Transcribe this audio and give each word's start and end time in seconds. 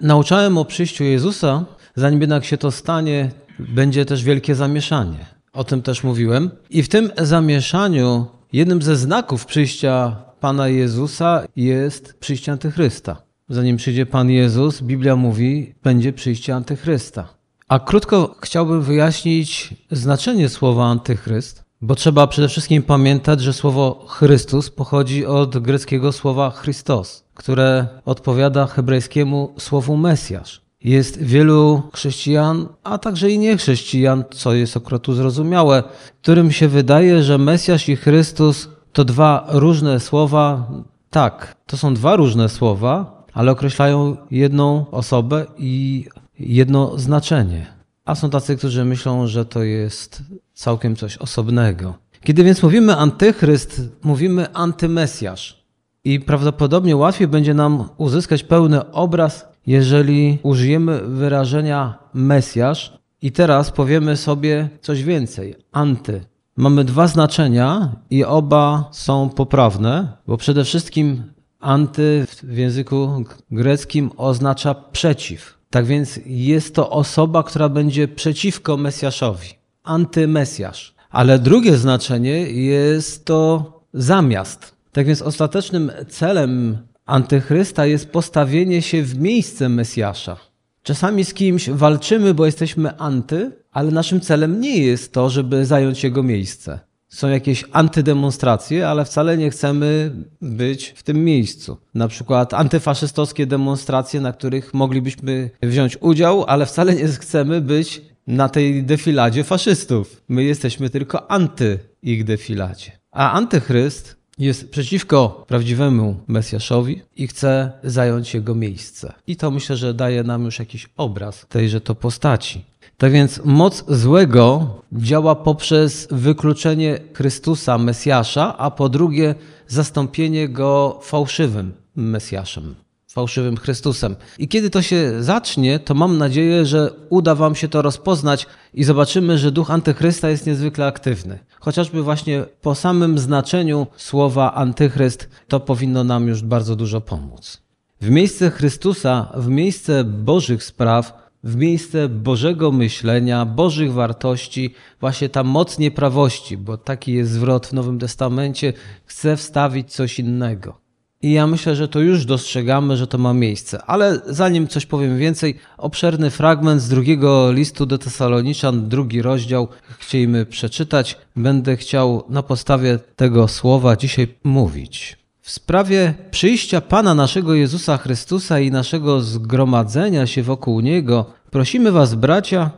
Nauczałem 0.00 0.58
o 0.58 0.64
przyjściu 0.64 1.04
Jezusa, 1.04 1.64
zanim 1.96 2.20
jednak 2.20 2.44
się 2.44 2.58
to 2.58 2.70
stanie, 2.70 3.30
będzie 3.58 4.04
też 4.04 4.24
wielkie 4.24 4.54
zamieszanie. 4.54 5.26
O 5.52 5.64
tym 5.64 5.82
też 5.82 6.04
mówiłem. 6.04 6.50
I 6.70 6.82
w 6.82 6.88
tym 6.88 7.10
zamieszaniu 7.18 8.26
jednym 8.52 8.82
ze 8.82 8.96
znaków 8.96 9.46
przyjścia 9.46 10.16
Pana 10.40 10.68
Jezusa 10.68 11.44
jest 11.56 12.18
przyjście 12.20 12.52
Antychrysta. 12.52 13.22
Zanim 13.48 13.76
przyjdzie 13.76 14.06
Pan 14.06 14.30
Jezus, 14.30 14.82
Biblia 14.82 15.16
mówi, 15.16 15.74
będzie 15.82 16.12
przyjście 16.12 16.54
Antychrysta. 16.54 17.28
A 17.68 17.78
krótko 17.78 18.36
chciałbym 18.40 18.82
wyjaśnić 18.82 19.74
znaczenie 19.90 20.48
słowa 20.48 20.86
Antychryst, 20.86 21.63
bo 21.84 21.94
trzeba 21.94 22.26
przede 22.26 22.48
wszystkim 22.48 22.82
pamiętać, 22.82 23.40
że 23.40 23.52
słowo 23.52 24.04
Chrystus 24.08 24.70
pochodzi 24.70 25.26
od 25.26 25.58
greckiego 25.58 26.12
słowa 26.12 26.52
Christos, 26.62 27.24
które 27.34 27.86
odpowiada 28.04 28.66
hebrajskiemu 28.66 29.54
słowu 29.58 29.96
Mesjasz. 29.96 30.60
Jest 30.84 31.22
wielu 31.22 31.82
chrześcijan, 31.92 32.68
a 32.82 32.98
także 32.98 33.30
i 33.30 33.38
niechrześcijan, 33.38 34.24
co 34.30 34.54
jest 34.54 34.76
akurat 34.76 35.06
zrozumiałe, 35.06 35.82
którym 36.22 36.52
się 36.52 36.68
wydaje, 36.68 37.22
że 37.22 37.38
Mesjasz 37.38 37.88
i 37.88 37.96
Chrystus 37.96 38.68
to 38.92 39.04
dwa 39.04 39.46
różne 39.48 40.00
słowa. 40.00 40.70
Tak, 41.10 41.56
to 41.66 41.76
są 41.76 41.94
dwa 41.94 42.16
różne 42.16 42.48
słowa, 42.48 43.24
ale 43.32 43.52
określają 43.52 44.16
jedną 44.30 44.90
osobę 44.90 45.46
i 45.58 46.04
jedno 46.38 46.98
znaczenie. 46.98 47.66
A 48.04 48.14
są 48.14 48.30
tacy, 48.30 48.56
którzy 48.56 48.84
myślą, 48.84 49.26
że 49.26 49.44
to 49.44 49.62
jest 49.62 50.22
całkiem 50.54 50.96
coś 50.96 51.16
osobnego. 51.16 51.94
Kiedy 52.24 52.44
więc 52.44 52.62
mówimy 52.62 52.96
antychryst, 52.96 53.82
mówimy 54.02 54.52
antymesjasz. 54.52 55.64
I 56.04 56.20
prawdopodobnie 56.20 56.96
łatwiej 56.96 57.28
będzie 57.28 57.54
nam 57.54 57.88
uzyskać 57.96 58.42
pełny 58.42 58.92
obraz, 58.92 59.48
jeżeli 59.66 60.38
użyjemy 60.42 61.00
wyrażenia 61.00 61.98
mesjasz 62.14 62.98
i 63.22 63.32
teraz 63.32 63.70
powiemy 63.70 64.16
sobie 64.16 64.68
coś 64.80 65.02
więcej. 65.02 65.54
Anty. 65.72 66.24
Mamy 66.56 66.84
dwa 66.84 67.06
znaczenia 67.06 67.96
i 68.10 68.24
oba 68.24 68.88
są 68.92 69.28
poprawne, 69.30 70.08
bo 70.26 70.36
przede 70.36 70.64
wszystkim 70.64 71.22
anty 71.60 72.26
w 72.42 72.56
języku 72.56 73.24
greckim 73.50 74.10
oznacza 74.16 74.74
przeciw. 74.74 75.58
Tak 75.74 75.86
więc 75.86 76.20
jest 76.26 76.74
to 76.74 76.90
osoba, 76.90 77.42
która 77.42 77.68
będzie 77.68 78.08
przeciwko 78.08 78.76
Mesjaszowi, 78.76 79.48
antymesjasz. 79.82 80.94
Ale 81.10 81.38
drugie 81.38 81.76
znaczenie 81.76 82.38
jest 82.50 83.24
to 83.24 83.72
zamiast. 83.94 84.74
Tak 84.92 85.06
więc 85.06 85.22
ostatecznym 85.22 85.92
celem 86.08 86.78
antychrysta 87.06 87.86
jest 87.86 88.08
postawienie 88.08 88.82
się 88.82 89.02
w 89.02 89.18
miejsce 89.18 89.68
Mesjasza. 89.68 90.36
Czasami 90.82 91.24
z 91.24 91.34
kimś 91.34 91.70
walczymy, 91.70 92.34
bo 92.34 92.46
jesteśmy 92.46 92.96
anty, 92.98 93.52
ale 93.72 93.90
naszym 93.90 94.20
celem 94.20 94.60
nie 94.60 94.78
jest 94.78 95.12
to, 95.12 95.30
żeby 95.30 95.66
zająć 95.66 96.04
jego 96.04 96.22
miejsce. 96.22 96.80
Są 97.14 97.28
jakieś 97.28 97.64
antydemonstracje, 97.72 98.88
ale 98.88 99.04
wcale 99.04 99.36
nie 99.36 99.50
chcemy 99.50 100.12
być 100.42 100.94
w 100.96 101.02
tym 101.02 101.24
miejscu. 101.24 101.76
Na 101.94 102.08
przykład 102.08 102.54
antyfaszystowskie 102.54 103.46
demonstracje, 103.46 104.20
na 104.20 104.32
których 104.32 104.74
moglibyśmy 104.74 105.50
wziąć 105.62 105.98
udział, 106.00 106.44
ale 106.44 106.66
wcale 106.66 106.94
nie 106.94 107.08
chcemy 107.08 107.60
być 107.60 108.02
na 108.26 108.48
tej 108.48 108.84
defiladzie 108.84 109.44
faszystów. 109.44 110.22
My 110.28 110.44
jesteśmy 110.44 110.90
tylko 110.90 111.30
anty 111.30 111.78
ich 112.02 112.24
defiladzie. 112.24 112.92
A 113.10 113.32
antychryst 113.32 114.16
jest 114.38 114.70
przeciwko 114.70 115.44
prawdziwemu 115.48 116.16
Mesjaszowi 116.26 117.02
i 117.16 117.26
chce 117.26 117.72
zająć 117.84 118.34
jego 118.34 118.54
miejsce. 118.54 119.12
I 119.26 119.36
to 119.36 119.50
myślę, 119.50 119.76
że 119.76 119.94
daje 119.94 120.22
nam 120.22 120.44
już 120.44 120.58
jakiś 120.58 120.88
obraz 120.96 121.46
tejże 121.48 121.80
to 121.80 121.94
postaci. 121.94 122.64
Tak 122.98 123.12
więc 123.12 123.40
moc 123.44 123.84
złego 123.88 124.66
działa 124.92 125.34
poprzez 125.34 126.08
wykluczenie 126.10 126.98
Chrystusa, 127.14 127.78
Mesjasza, 127.78 128.56
a 128.58 128.70
po 128.70 128.88
drugie 128.88 129.34
zastąpienie 129.68 130.48
go 130.48 131.00
fałszywym 131.02 131.72
Mesjaszem, 131.96 132.74
fałszywym 133.08 133.56
Chrystusem. 133.56 134.16
I 134.38 134.48
kiedy 134.48 134.70
to 134.70 134.82
się 134.82 135.22
zacznie, 135.22 135.78
to 135.78 135.94
mam 135.94 136.18
nadzieję, 136.18 136.66
że 136.66 136.90
uda 137.10 137.34
Wam 137.34 137.54
się 137.54 137.68
to 137.68 137.82
rozpoznać 137.82 138.46
i 138.74 138.84
zobaczymy, 138.84 139.38
że 139.38 139.52
duch 139.52 139.70
antychrysta 139.70 140.30
jest 140.30 140.46
niezwykle 140.46 140.86
aktywny. 140.86 141.38
Chociażby 141.60 142.02
właśnie 142.02 142.44
po 142.62 142.74
samym 142.74 143.18
znaczeniu 143.18 143.86
słowa 143.96 144.54
antychryst 144.54 145.28
to 145.48 145.60
powinno 145.60 146.04
nam 146.04 146.28
już 146.28 146.42
bardzo 146.42 146.76
dużo 146.76 147.00
pomóc. 147.00 147.62
W 148.00 148.10
miejsce 148.10 148.50
Chrystusa, 148.50 149.32
w 149.36 149.48
miejsce 149.48 150.04
Bożych 150.04 150.64
spraw, 150.64 151.23
w 151.44 151.56
miejsce 151.56 152.08
Bożego 152.08 152.72
myślenia, 152.72 153.44
Bożych 153.44 153.92
wartości, 153.92 154.74
właśnie 155.00 155.28
ta 155.28 155.44
moc 155.44 155.78
nieprawości, 155.78 156.56
bo 156.56 156.76
taki 156.76 157.12
jest 157.12 157.30
zwrot 157.30 157.66
w 157.66 157.72
Nowym 157.72 157.98
Testamencie, 157.98 158.72
chce 159.04 159.36
wstawić 159.36 159.92
coś 159.92 160.18
innego. 160.18 160.84
I 161.22 161.32
ja 161.32 161.46
myślę, 161.46 161.76
że 161.76 161.88
to 161.88 162.00
już 162.00 162.24
dostrzegamy, 162.24 162.96
że 162.96 163.06
to 163.06 163.18
ma 163.18 163.34
miejsce. 163.34 163.82
Ale 163.82 164.20
zanim 164.26 164.68
coś 164.68 164.86
powiem 164.86 165.18
więcej, 165.18 165.58
obszerny 165.78 166.30
fragment 166.30 166.82
z 166.82 166.88
drugiego 166.88 167.52
listu 167.52 167.86
do 167.86 167.98
Tesaloniczan, 167.98 168.88
drugi 168.88 169.22
rozdział, 169.22 169.68
chcielibyśmy 169.98 170.46
przeczytać. 170.46 171.18
Będę 171.36 171.76
chciał 171.76 172.24
na 172.28 172.42
podstawie 172.42 172.98
tego 173.16 173.48
słowa 173.48 173.96
dzisiaj 173.96 174.34
mówić. 174.44 175.23
W 175.44 175.50
sprawie 175.50 176.14
przyjścia 176.30 176.80
Pana 176.80 177.14
naszego 177.14 177.54
Jezusa 177.54 177.96
Chrystusa 177.96 178.60
i 178.60 178.70
naszego 178.70 179.20
zgromadzenia 179.20 180.26
się 180.26 180.42
wokół 180.42 180.80
Niego, 180.80 181.26
prosimy 181.50 181.92
Was, 181.92 182.14
bracia, 182.14 182.70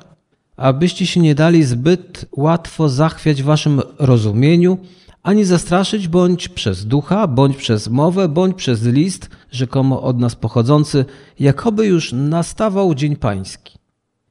abyście 0.56 1.06
się 1.06 1.20
nie 1.20 1.34
dali 1.34 1.64
zbyt 1.64 2.26
łatwo 2.32 2.88
zachwiać 2.88 3.42
Waszym 3.42 3.82
rozumieniu, 3.98 4.78
ani 5.22 5.44
zastraszyć 5.44 6.08
bądź 6.08 6.48
przez 6.48 6.86
ducha, 6.86 7.26
bądź 7.26 7.56
przez 7.56 7.88
mowę, 7.88 8.28
bądź 8.28 8.56
przez 8.56 8.84
list, 8.84 9.30
rzekomo 9.50 10.02
od 10.02 10.18
nas 10.18 10.34
pochodzący, 10.34 11.04
jakoby 11.38 11.86
już 11.86 12.12
nastawał 12.12 12.94
dzień 12.94 13.16
pański. 13.16 13.78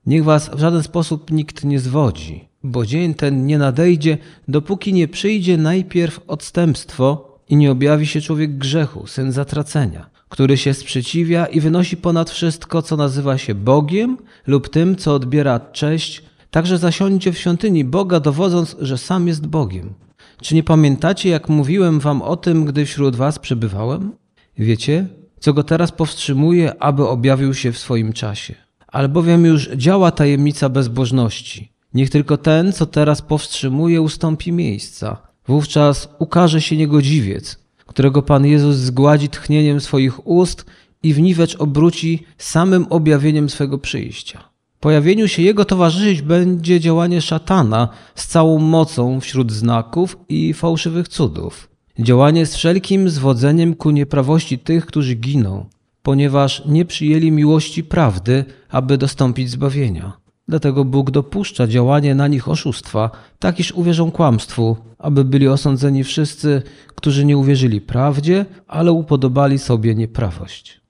Niech 0.05 0.23
was 0.23 0.49
w 0.49 0.59
żaden 0.59 0.83
sposób 0.83 1.31
nikt 1.31 1.63
nie 1.63 1.79
zwodzi, 1.79 2.47
bo 2.63 2.85
dzień 2.85 3.13
ten 3.13 3.45
nie 3.45 3.57
nadejdzie, 3.57 4.17
dopóki 4.47 4.93
nie 4.93 5.07
przyjdzie 5.07 5.57
najpierw 5.57 6.19
odstępstwo 6.27 7.34
i 7.49 7.55
nie 7.55 7.71
objawi 7.71 8.07
się 8.07 8.21
człowiek 8.21 8.57
grzechu, 8.57 9.07
syn 9.07 9.31
zatracenia, 9.31 10.09
który 10.29 10.57
się 10.57 10.73
sprzeciwia 10.73 11.45
i 11.45 11.59
wynosi 11.59 11.97
ponad 11.97 12.29
wszystko, 12.29 12.81
co 12.81 12.97
nazywa 12.97 13.37
się 13.37 13.55
Bogiem 13.55 14.17
lub 14.47 14.69
tym, 14.69 14.95
co 14.95 15.13
odbiera 15.13 15.59
cześć, 15.59 16.23
także 16.51 16.77
zasiądzie 16.77 17.31
w 17.31 17.37
świątyni 17.37 17.85
Boga, 17.85 18.19
dowodząc, 18.19 18.75
że 18.79 18.97
sam 18.97 19.27
jest 19.27 19.47
Bogiem. 19.47 19.93
Czy 20.41 20.55
nie 20.55 20.63
pamiętacie, 20.63 21.29
jak 21.29 21.49
mówiłem 21.49 21.99
wam 21.99 22.21
o 22.21 22.37
tym, 22.37 22.65
gdy 22.65 22.85
wśród 22.85 23.15
was 23.15 23.39
przebywałem? 23.39 24.11
Wiecie, 24.57 25.07
co 25.39 25.53
go 25.53 25.63
teraz 25.63 25.91
powstrzymuje, 25.91 26.83
aby 26.83 27.07
objawił 27.07 27.53
się 27.53 27.71
w 27.71 27.77
swoim 27.77 28.13
czasie. 28.13 28.55
Albowiem 28.87 29.45
już 29.45 29.69
działa 29.69 30.11
tajemnica 30.11 30.69
bezbożności. 30.69 31.71
Niech 31.93 32.09
tylko 32.09 32.37
ten, 32.37 32.73
co 32.73 32.85
teraz 32.85 33.21
powstrzymuje, 33.21 34.01
ustąpi 34.01 34.51
miejsca. 34.51 35.34
Wówczas 35.47 36.09
ukaże 36.19 36.61
się 36.61 36.77
niegodziwiec, 36.77 37.59
którego 37.85 38.21
Pan 38.21 38.45
Jezus 38.45 38.75
zgładzi 38.75 39.29
tchnieniem 39.29 39.81
swoich 39.81 40.27
ust 40.27 40.65
i 41.03 41.13
w 41.13 41.21
niwecz 41.21 41.55
obróci 41.55 42.23
samym 42.37 42.85
objawieniem 42.89 43.49
swego 43.49 43.77
przyjścia. 43.77 44.43
Pojawieniu 44.79 45.27
się 45.27 45.41
Jego 45.41 45.65
towarzyszyć 45.65 46.21
będzie 46.21 46.79
działanie 46.79 47.21
szatana 47.21 47.89
z 48.15 48.27
całą 48.27 48.59
mocą 48.59 49.19
wśród 49.19 49.51
znaków 49.51 50.17
i 50.29 50.53
fałszywych 50.53 51.07
cudów. 51.07 51.69
Działanie 51.99 52.45
z 52.45 52.55
wszelkim 52.55 53.09
zwodzeniem 53.09 53.75
ku 53.75 53.91
nieprawości 53.91 54.59
tych, 54.59 54.85
którzy 54.85 55.15
giną, 55.15 55.65
ponieważ 56.03 56.63
nie 56.65 56.85
przyjęli 56.85 57.31
miłości 57.31 57.83
prawdy, 57.83 58.45
aby 58.69 58.97
dostąpić 58.97 59.49
zbawienia. 59.49 60.24
Dlatego 60.47 60.85
Bóg 60.85 61.11
dopuszcza 61.11 61.67
działanie 61.67 62.15
na 62.15 62.27
nich 62.27 62.49
oszustwa, 62.49 63.11
tak 63.39 63.59
iż 63.59 63.71
uwierzą 63.71 64.11
kłamstwu, 64.11 64.77
aby 64.97 65.25
byli 65.25 65.47
osądzeni 65.47 66.03
wszyscy, 66.03 66.61
którzy 66.95 67.25
nie 67.25 67.37
uwierzyli 67.37 67.81
prawdzie, 67.81 68.45
ale 68.67 68.91
upodobali 68.91 69.59
sobie 69.59 69.95
nieprawość. 69.95 70.81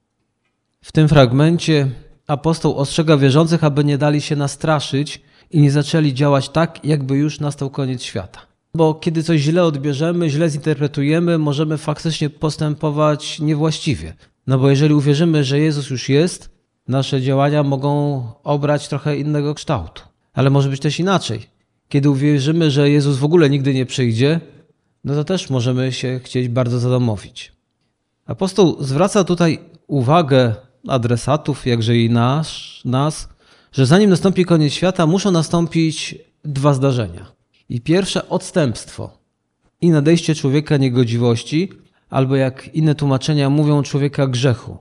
W 0.82 0.92
tym 0.92 1.08
fragmencie 1.08 1.92
apostoł 2.28 2.76
ostrzega 2.76 3.18
wierzących, 3.18 3.64
aby 3.64 3.84
nie 3.84 3.98
dali 3.98 4.22
się 4.22 4.36
nastraszyć 4.36 5.22
i 5.52 5.62
nie 5.62 5.72
zaczęli 5.72 6.14
działać 6.14 6.50
tak, 6.50 6.86
jakby 6.86 7.18
już 7.18 7.40
nastał 7.40 7.70
koniec 7.70 8.04
świata. 8.04 8.40
Bo 8.74 8.94
kiedy 8.94 9.24
coś 9.24 9.42
źle 9.42 9.64
odbierzemy, 9.64 10.30
źle 10.30 10.50
zinterpretujemy, 10.50 11.38
możemy 11.38 11.78
faktycznie 11.78 12.30
postępować 12.30 13.40
niewłaściwie. 13.40 14.14
No 14.48 14.60
bo 14.60 14.70
jeżeli 14.70 14.94
uwierzymy, 14.94 15.44
że 15.44 15.60
Jezus 15.60 15.90
już 15.90 16.10
jest, 16.10 16.55
nasze 16.88 17.22
działania 17.22 17.64
mogą 17.64 18.24
obrać 18.44 18.88
trochę 18.88 19.18
innego 19.18 19.54
kształtu. 19.54 20.02
Ale 20.34 20.50
może 20.50 20.70
być 20.70 20.82
też 20.82 21.00
inaczej. 21.00 21.40
Kiedy 21.90 22.10
uwierzymy, 22.10 22.72
że 22.72 22.90
Jezus 22.90 23.18
w 23.18 23.24
ogóle 23.24 23.50
nigdy 23.50 23.74
nie 23.74 23.86
przyjdzie, 23.86 24.42
no 25.04 25.16
to 25.16 25.24
też 25.24 25.50
możemy 25.50 25.92
się 25.92 26.20
chcieć 26.24 26.50
bardzo 26.50 26.80
zadomowić. 26.80 27.52
Apostoł 28.26 28.84
zwraca 28.84 29.24
tutaj 29.24 29.60
uwagę 29.88 30.56
adresatów, 30.88 31.66
jakże 31.66 31.98
i 31.98 32.10
nas, 32.10 32.58
nas, 32.86 33.30
że 33.72 33.86
zanim 33.86 34.10
nastąpi 34.10 34.46
koniec 34.46 34.74
świata, 34.74 35.06
muszą 35.06 35.32
nastąpić 35.32 36.16
dwa 36.44 36.74
zdarzenia. 36.74 37.26
I 37.70 37.82
pierwsze 37.82 38.30
odstępstwo 38.30 39.18
i 39.82 39.90
nadejście 39.90 40.36
człowieka 40.36 40.78
niegodziwości, 40.78 41.70
albo 42.10 42.36
jak 42.36 42.76
inne 42.76 42.96
tłumaczenia 42.96 43.50
mówią, 43.50 43.84
człowieka 43.84 44.28
grzechu. 44.28 44.78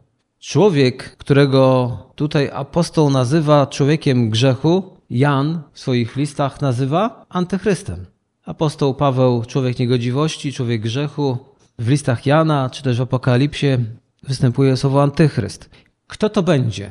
Człowiek, 0.46 1.16
którego 1.16 1.98
tutaj 2.14 2.50
apostoł 2.52 3.10
nazywa 3.10 3.66
człowiekiem 3.66 4.30
grzechu, 4.30 4.82
Jan 5.10 5.62
w 5.72 5.80
swoich 5.80 6.16
listach 6.16 6.60
nazywa 6.60 7.26
antychrystem. 7.28 8.06
Apostoł 8.44 8.94
Paweł 8.94 9.44
człowiek 9.44 9.78
niegodziwości, 9.78 10.52
człowiek 10.52 10.82
grzechu. 10.82 11.38
W 11.78 11.88
listach 11.88 12.26
Jana 12.26 12.70
czy 12.70 12.82
też 12.82 12.98
w 12.98 13.00
Apokalipsie 13.00 13.66
występuje 14.22 14.76
słowo 14.76 15.02
antychryst. 15.02 15.70
Kto 16.06 16.28
to 16.28 16.42
będzie? 16.42 16.90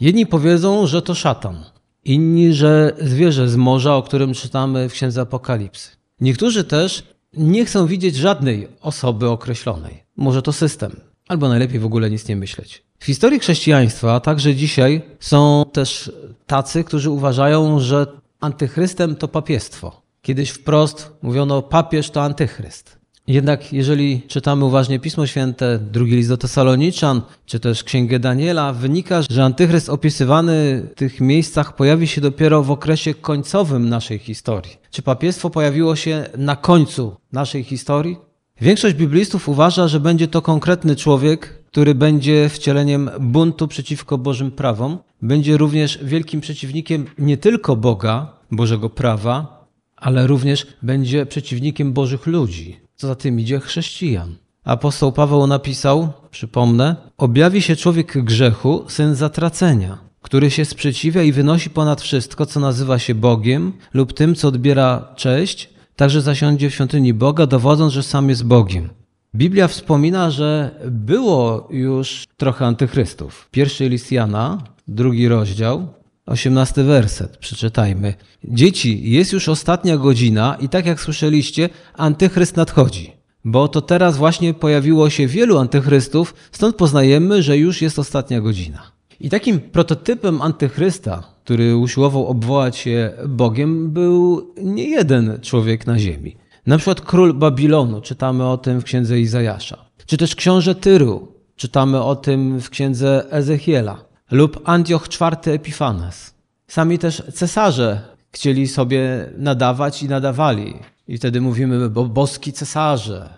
Jedni 0.00 0.26
powiedzą, 0.26 0.86
że 0.86 1.02
to 1.02 1.14
szatan, 1.14 1.64
inni, 2.04 2.54
że 2.54 2.92
zwierzę 3.00 3.48
z 3.48 3.56
morza, 3.56 3.96
o 3.96 4.02
którym 4.02 4.34
czytamy 4.34 4.88
w 4.88 4.92
księdze 4.92 5.20
Apokalipsy. 5.20 5.90
Niektórzy 6.20 6.64
też 6.64 7.02
nie 7.32 7.64
chcą 7.64 7.86
widzieć 7.86 8.16
żadnej 8.16 8.68
osoby 8.80 9.28
określonej. 9.28 10.04
Może 10.16 10.42
to 10.42 10.52
system, 10.52 11.00
albo 11.28 11.48
najlepiej 11.48 11.80
w 11.80 11.86
ogóle 11.86 12.10
nic 12.10 12.28
nie 12.28 12.36
myśleć. 12.36 12.87
W 12.98 13.04
historii 13.04 13.40
chrześcijaństwa, 13.40 14.20
także 14.20 14.54
dzisiaj, 14.54 15.02
są 15.20 15.64
też 15.72 16.12
tacy, 16.46 16.84
którzy 16.84 17.10
uważają, 17.10 17.80
że 17.80 18.06
antychrystem 18.40 19.16
to 19.16 19.28
papiestwo. 19.28 20.02
Kiedyś 20.22 20.50
wprost 20.50 21.12
mówiono, 21.22 21.62
papież 21.62 22.10
to 22.10 22.22
antychryst. 22.22 22.98
Jednak 23.26 23.72
jeżeli 23.72 24.22
czytamy 24.28 24.64
uważnie 24.64 24.98
Pismo 24.98 25.26
Święte, 25.26 25.78
drugi 25.78 26.16
list 26.16 26.28
do 26.28 26.36
Tesaloniczan, 26.36 27.22
czy 27.46 27.60
też 27.60 27.84
Księgę 27.84 28.18
Daniela, 28.18 28.72
wynika, 28.72 29.22
że 29.30 29.44
antychryst 29.44 29.88
opisywany 29.88 30.86
w 30.92 30.94
tych 30.94 31.20
miejscach 31.20 31.76
pojawi 31.76 32.06
się 32.06 32.20
dopiero 32.20 32.62
w 32.62 32.70
okresie 32.70 33.14
końcowym 33.14 33.88
naszej 33.88 34.18
historii. 34.18 34.76
Czy 34.90 35.02
papiestwo 35.02 35.50
pojawiło 35.50 35.96
się 35.96 36.26
na 36.36 36.56
końcu 36.56 37.16
naszej 37.32 37.64
historii? 37.64 38.16
Większość 38.60 38.94
biblistów 38.94 39.48
uważa, 39.48 39.88
że 39.88 40.00
będzie 40.00 40.28
to 40.28 40.42
konkretny 40.42 40.96
człowiek, 40.96 41.57
który 41.68 41.94
będzie 41.94 42.48
wcieleniem 42.48 43.10
buntu 43.20 43.68
przeciwko 43.68 44.18
Bożym 44.18 44.50
prawom, 44.50 44.98
będzie 45.22 45.56
również 45.56 45.98
wielkim 46.02 46.40
przeciwnikiem 46.40 47.06
nie 47.18 47.36
tylko 47.36 47.76
Boga, 47.76 48.32
Bożego 48.50 48.90
prawa, 48.90 49.66
ale 49.96 50.26
również 50.26 50.66
będzie 50.82 51.26
przeciwnikiem 51.26 51.92
Bożych 51.92 52.26
ludzi. 52.26 52.80
Co 52.96 53.06
za 53.06 53.14
tym 53.14 53.40
idzie 53.40 53.60
chrześcijan. 53.60 54.36
Apostoł 54.64 55.12
Paweł 55.12 55.46
napisał, 55.46 56.12
przypomnę, 56.30 56.96
objawi 57.18 57.62
się 57.62 57.76
człowiek 57.76 58.24
grzechu, 58.24 58.84
syn 58.88 59.14
zatracenia, 59.14 59.98
który 60.22 60.50
się 60.50 60.64
sprzeciwia 60.64 61.22
i 61.22 61.32
wynosi 61.32 61.70
ponad 61.70 62.00
wszystko, 62.00 62.46
co 62.46 62.60
nazywa 62.60 62.98
się 62.98 63.14
Bogiem 63.14 63.72
lub 63.94 64.12
tym, 64.12 64.34
co 64.34 64.48
odbiera 64.48 65.14
cześć, 65.16 65.70
także 65.96 66.20
zasiądzie 66.20 66.70
w 66.70 66.74
świątyni 66.74 67.14
Boga, 67.14 67.46
dowodząc, 67.46 67.92
że 67.92 68.02
sam 68.02 68.28
jest 68.28 68.44
Bogiem. 68.44 68.88
Biblia 69.34 69.68
wspomina, 69.68 70.30
że 70.30 70.70
było 70.90 71.68
już 71.70 72.24
trochę 72.36 72.66
antychrystów. 72.66 73.48
Pierwszy 73.50 73.88
list 73.88 74.12
Jana, 74.12 74.58
drugi 74.88 75.28
rozdział, 75.28 75.88
osiemnasty 76.26 76.84
werset, 76.84 77.36
przeczytajmy. 77.36 78.14
Dzieci, 78.44 79.10
jest 79.10 79.32
już 79.32 79.48
ostatnia 79.48 79.96
godzina 79.96 80.56
i 80.60 80.68
tak 80.68 80.86
jak 80.86 81.00
słyszeliście, 81.00 81.68
antychryst 81.94 82.56
nadchodzi. 82.56 83.12
Bo 83.44 83.68
to 83.68 83.80
teraz 83.80 84.16
właśnie 84.16 84.54
pojawiło 84.54 85.10
się 85.10 85.26
wielu 85.26 85.58
antychrystów, 85.58 86.34
stąd 86.52 86.76
poznajemy, 86.76 87.42
że 87.42 87.58
już 87.58 87.82
jest 87.82 87.98
ostatnia 87.98 88.40
godzina. 88.40 88.82
I 89.20 89.30
takim 89.30 89.60
prototypem 89.60 90.42
antychrysta, 90.42 91.22
który 91.44 91.76
usiłował 91.76 92.26
obwołać 92.26 92.76
się 92.76 93.10
Bogiem, 93.28 93.90
był 93.90 94.48
nie 94.62 94.88
jeden 94.88 95.38
człowiek 95.42 95.86
na 95.86 95.98
ziemi. 95.98 96.36
Na 96.68 96.78
przykład 96.78 97.00
król 97.00 97.34
Babilonu, 97.34 98.00
czytamy 98.00 98.46
o 98.46 98.58
tym 98.58 98.80
w 98.80 98.84
księdze 98.84 99.20
Izajasza. 99.20 99.76
Czy 100.06 100.16
też 100.16 100.34
książę 100.34 100.74
Tyru, 100.74 101.28
czytamy 101.56 102.02
o 102.02 102.16
tym 102.16 102.60
w 102.60 102.70
księdze 102.70 103.26
Ezechiela. 103.30 104.04
Lub 104.30 104.60
Antioch 104.64 105.08
IV 105.20 105.52
Epifanes. 105.52 106.34
Sami 106.66 106.98
też 106.98 107.22
cesarze 107.34 108.00
chcieli 108.32 108.68
sobie 108.68 109.30
nadawać 109.38 110.02
i 110.02 110.08
nadawali. 110.08 110.74
I 111.08 111.18
wtedy 111.18 111.40
mówimy, 111.40 111.90
bo 111.90 112.04
boski 112.04 112.52
cesarze. 112.52 113.28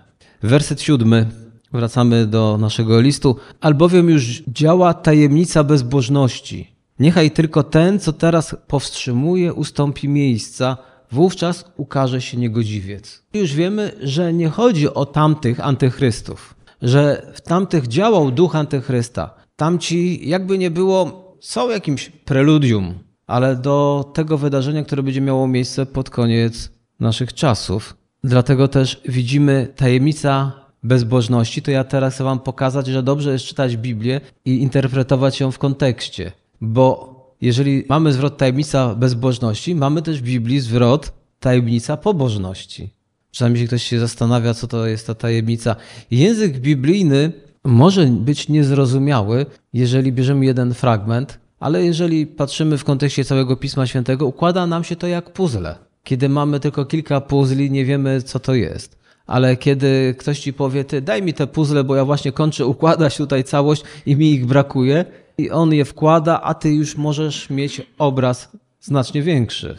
Werset 0.42 0.82
siódmy. 0.82 1.26
Wracamy 1.72 2.26
do 2.26 2.58
naszego 2.60 3.00
listu. 3.00 3.36
Albowiem 3.60 4.10
już 4.10 4.42
działa 4.48 4.94
tajemnica 4.94 5.64
bezbożności. 5.64 6.74
Niechaj 6.98 7.30
tylko 7.30 7.62
ten, 7.62 8.00
co 8.00 8.12
teraz 8.12 8.56
powstrzymuje, 8.66 9.54
ustąpi 9.54 10.08
miejsca, 10.08 10.76
wówczas 11.12 11.64
ukaże 11.76 12.20
się 12.20 12.36
niegodziwiec. 12.36 13.22
Już 13.34 13.54
wiemy, 13.54 13.92
że 14.02 14.32
nie 14.32 14.48
chodzi 14.48 14.94
o 14.94 15.06
tamtych 15.06 15.60
antychrystów, 15.60 16.54
że 16.82 17.32
w 17.34 17.40
tamtych 17.40 17.88
działał 17.88 18.30
duch 18.30 18.56
antychrysta. 18.56 19.34
Tamci, 19.56 20.28
jakby 20.28 20.58
nie 20.58 20.70
było, 20.70 21.30
są 21.40 21.70
jakimś 21.70 22.10
preludium, 22.10 22.94
ale 23.26 23.56
do 23.56 24.10
tego 24.14 24.38
wydarzenia, 24.38 24.84
które 24.84 25.02
będzie 25.02 25.20
miało 25.20 25.48
miejsce 25.48 25.86
pod 25.86 26.10
koniec 26.10 26.70
naszych 27.00 27.34
czasów. 27.34 27.96
Dlatego 28.24 28.68
też 28.68 29.00
widzimy 29.08 29.68
tajemnica 29.76 30.52
bezbożności. 30.82 31.62
To 31.62 31.70
ja 31.70 31.84
teraz 31.84 32.14
chcę 32.14 32.24
Wam 32.24 32.40
pokazać, 32.40 32.86
że 32.86 33.02
dobrze 33.02 33.32
jest 33.32 33.44
czytać 33.44 33.76
Biblię 33.76 34.20
i 34.44 34.62
interpretować 34.62 35.40
ją 35.40 35.50
w 35.50 35.58
kontekście, 35.58 36.32
bo 36.60 37.19
jeżeli 37.40 37.84
mamy 37.88 38.12
zwrot 38.12 38.36
tajemnica 38.36 38.94
bezbożności, 38.94 39.74
mamy 39.74 40.02
też 40.02 40.20
w 40.20 40.24
Biblii 40.24 40.60
zwrot 40.60 41.12
tajemnica 41.40 41.96
pobożności. 41.96 42.90
Czasami 43.30 43.58
się 43.58 43.66
ktoś 43.66 43.82
się 43.82 44.00
zastanawia, 44.00 44.54
co 44.54 44.66
to 44.66 44.86
jest 44.86 45.06
ta 45.06 45.14
tajemnica. 45.14 45.76
Język 46.10 46.58
biblijny 46.58 47.32
może 47.64 48.06
być 48.06 48.48
niezrozumiały, 48.48 49.46
jeżeli 49.72 50.12
bierzemy 50.12 50.44
jeden 50.44 50.74
fragment, 50.74 51.38
ale 51.60 51.84
jeżeli 51.84 52.26
patrzymy 52.26 52.78
w 52.78 52.84
kontekście 52.84 53.24
całego 53.24 53.56
Pisma 53.56 53.86
Świętego, 53.86 54.26
układa 54.26 54.66
nam 54.66 54.84
się 54.84 54.96
to 54.96 55.06
jak 55.06 55.32
puzzle. 55.32 55.74
Kiedy 56.04 56.28
mamy 56.28 56.60
tylko 56.60 56.84
kilka 56.84 57.20
puzli, 57.20 57.70
nie 57.70 57.84
wiemy, 57.84 58.22
co 58.22 58.40
to 58.40 58.54
jest. 58.54 59.00
Ale 59.26 59.56
kiedy 59.56 60.14
ktoś 60.18 60.40
ci 60.40 60.52
powie, 60.52 60.84
ty 60.84 61.00
daj 61.00 61.22
mi 61.22 61.34
te 61.34 61.46
puzzle, 61.46 61.84
bo 61.84 61.96
ja 61.96 62.04
właśnie 62.04 62.32
kończę 62.32 62.66
układać 62.66 63.16
tutaj 63.16 63.44
całość 63.44 63.82
i 64.06 64.16
mi 64.16 64.32
ich 64.32 64.46
brakuje, 64.46 65.04
i 65.40 65.50
on 65.50 65.74
je 65.74 65.84
wkłada, 65.84 66.40
a 66.40 66.54
ty 66.54 66.74
już 66.74 66.96
możesz 66.96 67.50
mieć 67.50 67.82
obraz 67.98 68.48
znacznie 68.80 69.22
większy. 69.22 69.78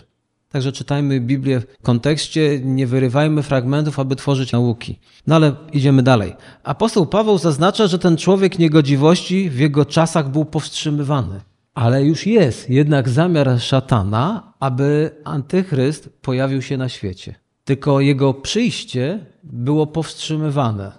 Także 0.51 0.71
czytajmy 0.71 1.19
Biblię 1.19 1.59
w 1.59 1.81
kontekście, 1.81 2.59
nie 2.63 2.87
wyrywajmy 2.87 3.43
fragmentów, 3.43 3.99
aby 3.99 4.15
tworzyć 4.15 4.51
nauki. 4.51 4.99
No 5.27 5.35
ale 5.35 5.55
idziemy 5.73 6.03
dalej. 6.03 6.33
Apostoł 6.63 7.05
Paweł 7.05 7.37
zaznacza, 7.37 7.87
że 7.87 7.99
ten 7.99 8.17
człowiek 8.17 8.59
niegodziwości 8.59 9.49
w 9.49 9.59
jego 9.59 9.85
czasach 9.85 10.29
był 10.29 10.45
powstrzymywany. 10.45 11.41
Ale 11.73 12.03
już 12.03 12.27
jest 12.27 12.69
jednak 12.69 13.09
zamiar 13.09 13.59
szatana, 13.59 14.53
aby 14.59 15.11
antychryst 15.23 16.09
pojawił 16.21 16.61
się 16.61 16.77
na 16.77 16.89
świecie. 16.89 17.35
Tylko 17.63 17.99
jego 17.99 18.33
przyjście 18.33 19.25
było 19.43 19.87
powstrzymywane. 19.87 20.91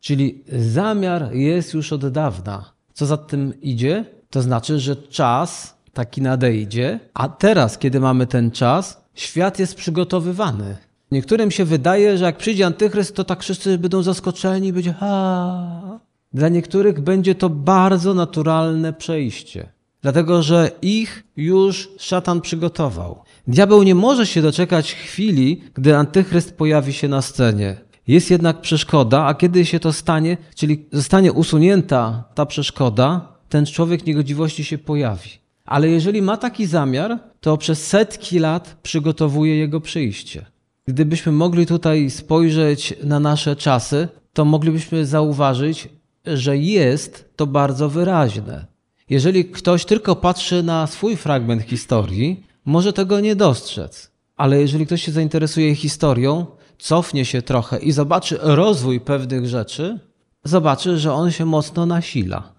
Czyli 0.00 0.44
zamiar 0.52 1.34
jest 1.34 1.74
już 1.74 1.92
od 1.92 2.08
dawna. 2.08 2.72
Co 3.00 3.06
za 3.06 3.16
tym 3.16 3.60
idzie? 3.62 4.04
To 4.30 4.42
znaczy, 4.42 4.78
że 4.78 4.96
czas 4.96 5.74
taki 5.92 6.22
nadejdzie, 6.22 7.00
a 7.14 7.28
teraz, 7.28 7.78
kiedy 7.78 8.00
mamy 8.00 8.26
ten 8.26 8.50
czas, 8.50 9.04
świat 9.14 9.58
jest 9.58 9.74
przygotowywany. 9.74 10.76
Niektórym 11.10 11.50
się 11.50 11.64
wydaje, 11.64 12.18
że 12.18 12.24
jak 12.24 12.36
przyjdzie 12.36 12.66
antychryst, 12.66 13.16
to 13.16 13.24
tak 13.24 13.42
wszyscy 13.42 13.78
będą 13.78 14.02
zaskoczeni 14.02 14.68
i 14.68 14.72
będzie 14.72 14.92
ha. 14.92 15.98
Dla 16.32 16.48
niektórych 16.48 17.00
będzie 17.00 17.34
to 17.34 17.50
bardzo 17.50 18.14
naturalne 18.14 18.92
przejście. 18.92 19.68
Dlatego, 20.02 20.42
że 20.42 20.70
ich 20.82 21.24
już 21.36 21.88
szatan 21.98 22.40
przygotował. 22.40 23.22
Diabeł 23.46 23.82
nie 23.82 23.94
może 23.94 24.26
się 24.26 24.42
doczekać 24.42 24.94
chwili, 24.94 25.62
gdy 25.74 25.96
antychryst 25.96 26.56
pojawi 26.56 26.92
się 26.92 27.08
na 27.08 27.22
scenie. 27.22 27.76
Jest 28.10 28.30
jednak 28.30 28.60
przeszkoda, 28.60 29.24
a 29.26 29.34
kiedy 29.34 29.66
się 29.66 29.80
to 29.80 29.92
stanie, 29.92 30.36
czyli 30.54 30.86
zostanie 30.92 31.32
usunięta 31.32 32.24
ta 32.34 32.46
przeszkoda, 32.46 33.32
ten 33.48 33.66
człowiek 33.66 34.06
niegodziwości 34.06 34.64
się 34.64 34.78
pojawi. 34.78 35.30
Ale 35.64 35.88
jeżeli 35.88 36.22
ma 36.22 36.36
taki 36.36 36.66
zamiar, 36.66 37.18
to 37.40 37.56
przez 37.56 37.86
setki 37.86 38.38
lat 38.38 38.76
przygotowuje 38.82 39.56
jego 39.56 39.80
przyjście. 39.80 40.46
Gdybyśmy 40.86 41.32
mogli 41.32 41.66
tutaj 41.66 42.10
spojrzeć 42.10 42.94
na 43.04 43.20
nasze 43.20 43.56
czasy, 43.56 44.08
to 44.32 44.44
moglibyśmy 44.44 45.06
zauważyć, 45.06 45.88
że 46.26 46.56
jest 46.56 47.30
to 47.36 47.46
bardzo 47.46 47.88
wyraźne. 47.88 48.66
Jeżeli 49.10 49.44
ktoś 49.44 49.84
tylko 49.84 50.16
patrzy 50.16 50.62
na 50.62 50.86
swój 50.86 51.16
fragment 51.16 51.62
historii, 51.62 52.46
może 52.64 52.92
tego 52.92 53.20
nie 53.20 53.36
dostrzec. 53.36 54.10
Ale 54.36 54.60
jeżeli 54.60 54.86
ktoś 54.86 55.02
się 55.02 55.12
zainteresuje 55.12 55.74
historią, 55.74 56.46
cofnie 56.80 57.24
się 57.24 57.42
trochę 57.42 57.78
i 57.78 57.92
zobaczy 57.92 58.38
rozwój 58.40 59.00
pewnych 59.00 59.48
rzeczy, 59.48 59.98
zobaczy, 60.44 60.98
że 60.98 61.12
on 61.12 61.30
się 61.30 61.44
mocno 61.44 61.86
nasila. 61.86 62.52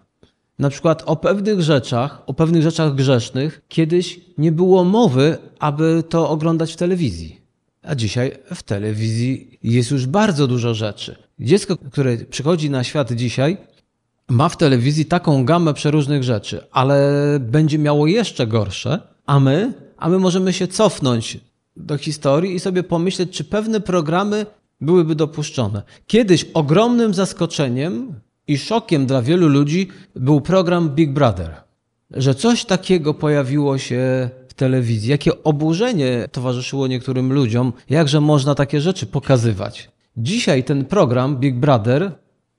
Na 0.59 0.69
przykład 0.69 1.03
o 1.05 1.15
pewnych 1.15 1.61
rzeczach, 1.61 2.21
o 2.25 2.33
pewnych 2.33 2.63
rzeczach 2.63 2.95
grzesznych, 2.95 3.61
kiedyś 3.67 4.19
nie 4.37 4.51
było 4.51 4.83
mowy, 4.83 5.37
aby 5.59 6.03
to 6.09 6.29
oglądać 6.29 6.73
w 6.73 6.75
telewizji. 6.75 7.41
A 7.81 7.95
dzisiaj 7.95 8.31
w 8.55 8.63
telewizji 8.63 9.59
jest 9.63 9.91
już 9.91 10.05
bardzo 10.05 10.47
dużo 10.47 10.73
rzeczy. 10.73 11.15
Dziecko, 11.39 11.77
które 11.91 12.17
przychodzi 12.17 12.69
na 12.69 12.83
świat 12.83 13.11
dzisiaj, 13.11 13.57
ma 14.29 14.49
w 14.49 14.57
telewizji 14.57 15.05
taką 15.05 15.45
gamę 15.45 15.73
przeróżnych 15.73 16.23
rzeczy, 16.23 16.67
ale 16.71 17.11
będzie 17.39 17.77
miało 17.77 18.07
jeszcze 18.07 18.47
gorsze, 18.47 18.99
a 19.25 19.39
my, 19.39 19.73
a 19.97 20.09
my 20.09 20.19
możemy 20.19 20.53
się 20.53 20.67
cofnąć 20.67 21.39
do 21.77 21.97
historii 21.97 22.55
i 22.55 22.59
sobie 22.59 22.83
pomyśleć, 22.83 23.29
czy 23.29 23.43
pewne 23.43 23.79
programy 23.79 24.45
byłyby 24.81 25.15
dopuszczone. 25.15 25.83
Kiedyś 26.07 26.45
ogromnym 26.53 27.13
zaskoczeniem 27.13 28.13
i 28.47 28.57
szokiem 28.57 29.05
dla 29.05 29.21
wielu 29.21 29.47
ludzi 29.47 29.87
był 30.15 30.41
program 30.41 30.89
Big 30.89 31.13
Brother. 31.13 31.55
Że 32.11 32.35
coś 32.35 32.65
takiego 32.65 33.13
pojawiło 33.13 33.77
się 33.77 34.29
w 34.47 34.53
telewizji. 34.53 35.09
Jakie 35.09 35.43
oburzenie 35.43 36.27
towarzyszyło 36.31 36.87
niektórym 36.87 37.33
ludziom, 37.33 37.73
jakże 37.89 38.21
można 38.21 38.55
takie 38.55 38.81
rzeczy 38.81 39.05
pokazywać. 39.05 39.91
Dzisiaj 40.17 40.63
ten 40.63 40.85
program 40.85 41.37
Big 41.37 41.55
Brother 41.55 42.11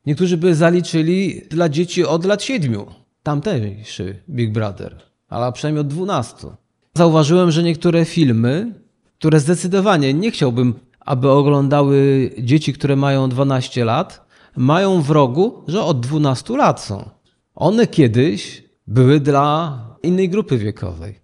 niektórzy 0.07 0.37
by 0.37 0.55
zaliczyli 0.55 1.43
dla 1.51 1.69
dzieci 1.69 2.05
od 2.05 2.25
lat 2.25 2.43
siedmiu. 2.43 2.87
Tamtejszy 3.23 4.23
Big 4.31 4.53
Brother, 4.53 4.97
ale 5.29 5.53
przynajmniej 5.53 5.81
od 5.81 5.89
dwunastu. 5.89 6.53
Zauważyłem, 6.95 7.51
że 7.51 7.63
niektóre 7.63 8.05
filmy, 8.05 8.82
które 9.23 9.41
zdecydowanie 9.41 10.15
nie 10.15 10.31
chciałbym, 10.31 10.75
aby 11.01 11.31
oglądały 11.31 12.31
dzieci, 12.39 12.73
które 12.73 12.97
mają 12.97 13.29
12 13.29 13.85
lat, 13.85 14.27
mają 14.57 15.03
w 15.03 15.11
rogu, 15.11 15.63
że 15.69 15.83
od 15.83 16.01
12 16.01 16.57
lat 16.57 16.81
są. 16.81 17.11
One 17.55 17.87
kiedyś 17.87 18.65
były 18.87 19.21
dla 19.21 19.79
innej 20.03 20.29
grupy 20.29 20.59
wiekowej. 20.59 21.21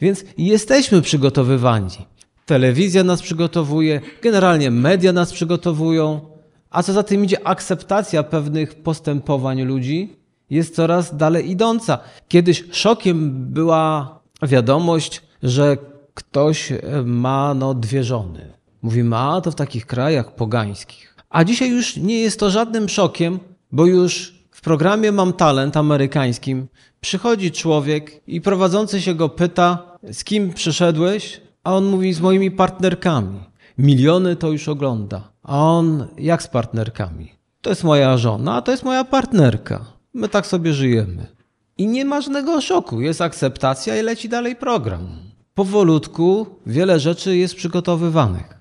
Więc 0.00 0.24
jesteśmy 0.38 1.02
przygotowywani. 1.02 1.90
Telewizja 2.46 3.04
nas 3.04 3.22
przygotowuje, 3.22 4.00
generalnie 4.22 4.70
media 4.70 5.12
nas 5.12 5.32
przygotowują, 5.32 6.20
a 6.70 6.82
co 6.82 6.92
za 6.92 7.02
tym 7.02 7.24
idzie, 7.24 7.46
akceptacja 7.46 8.22
pewnych 8.22 8.74
postępowań 8.74 9.62
ludzi 9.62 10.16
jest 10.50 10.74
coraz 10.74 11.16
dalej 11.16 11.50
idąca. 11.50 11.98
Kiedyś 12.28 12.64
szokiem 12.70 13.46
była 13.52 14.18
wiadomość, 14.42 15.22
że 15.42 15.76
ktoś 16.16 16.72
ma 17.04 17.54
no, 17.54 17.74
dwie 17.74 18.04
żony. 18.04 18.52
Mówimy, 18.82 19.16
a 19.16 19.40
to 19.40 19.50
w 19.50 19.54
takich 19.54 19.86
krajach 19.86 20.34
pogańskich. 20.34 21.16
A 21.30 21.44
dzisiaj 21.44 21.70
już 21.70 21.96
nie 21.96 22.18
jest 22.18 22.40
to 22.40 22.50
żadnym 22.50 22.88
szokiem, 22.88 23.38
bo 23.72 23.86
już 23.86 24.34
w 24.50 24.60
programie 24.60 25.12
Mam 25.12 25.32
Talent 25.32 25.76
amerykańskim 25.76 26.68
przychodzi 27.00 27.50
człowiek 27.50 28.22
i 28.26 28.40
prowadzący 28.40 29.02
się 29.02 29.14
go 29.14 29.28
pyta, 29.28 29.98
z 30.12 30.24
kim 30.24 30.52
przyszedłeś? 30.52 31.40
A 31.64 31.74
on 31.74 31.84
mówi, 31.84 32.12
z 32.12 32.20
moimi 32.20 32.50
partnerkami. 32.50 33.40
Miliony 33.78 34.36
to 34.36 34.50
już 34.50 34.68
ogląda. 34.68 35.30
A 35.42 35.62
on, 35.62 36.06
jak 36.18 36.42
z 36.42 36.48
partnerkami? 36.48 37.32
To 37.60 37.70
jest 37.70 37.84
moja 37.84 38.16
żona, 38.16 38.54
a 38.54 38.62
to 38.62 38.70
jest 38.70 38.84
moja 38.84 39.04
partnerka. 39.04 39.84
My 40.14 40.28
tak 40.28 40.46
sobie 40.46 40.72
żyjemy. 40.72 41.26
I 41.78 41.86
nie 41.86 42.04
ma 42.04 42.20
żadnego 42.20 42.60
szoku, 42.60 43.00
jest 43.00 43.20
akceptacja 43.20 44.00
i 44.00 44.02
leci 44.02 44.28
dalej 44.28 44.56
program. 44.56 45.25
Powolutku 45.56 46.46
wiele 46.66 47.00
rzeczy 47.00 47.36
jest 47.36 47.54
przygotowywanych. 47.54 48.60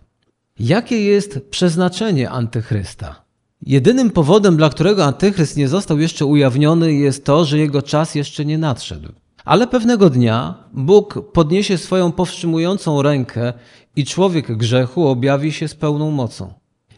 Jakie 0.60 1.02
jest 1.02 1.40
przeznaczenie 1.50 2.30
antychrysta? 2.30 3.16
Jedynym 3.62 4.12
powodem, 4.12 4.58
dla 4.58 4.70
którego 4.70 5.06
antychryst 5.06 5.58
nie 5.58 5.68
został 5.68 6.00
jeszcze 6.00 6.26
ujawniony, 6.26 6.94
jest 6.94 7.26
to, 7.26 7.46
że 7.46 7.58
jego 7.58 7.82
czas 7.82 8.16
jeszcze 8.16 8.46
nie 8.46 8.58
nadszedł. 8.58 9.10
Ale 9.46 9.68
pewnego 9.68 10.10
dnia 10.10 10.56
Bóg 10.74 11.32
podniesie 11.34 11.78
swoją 11.78 12.12
powstrzymującą 12.12 13.02
rękę 13.02 13.54
i 13.96 14.06
człowiek 14.06 14.58
grzechu 14.58 15.08
objawi 15.08 15.52
się 15.52 15.68
z 15.68 15.76
pełną 15.76 16.12
mocą. 16.12 16.54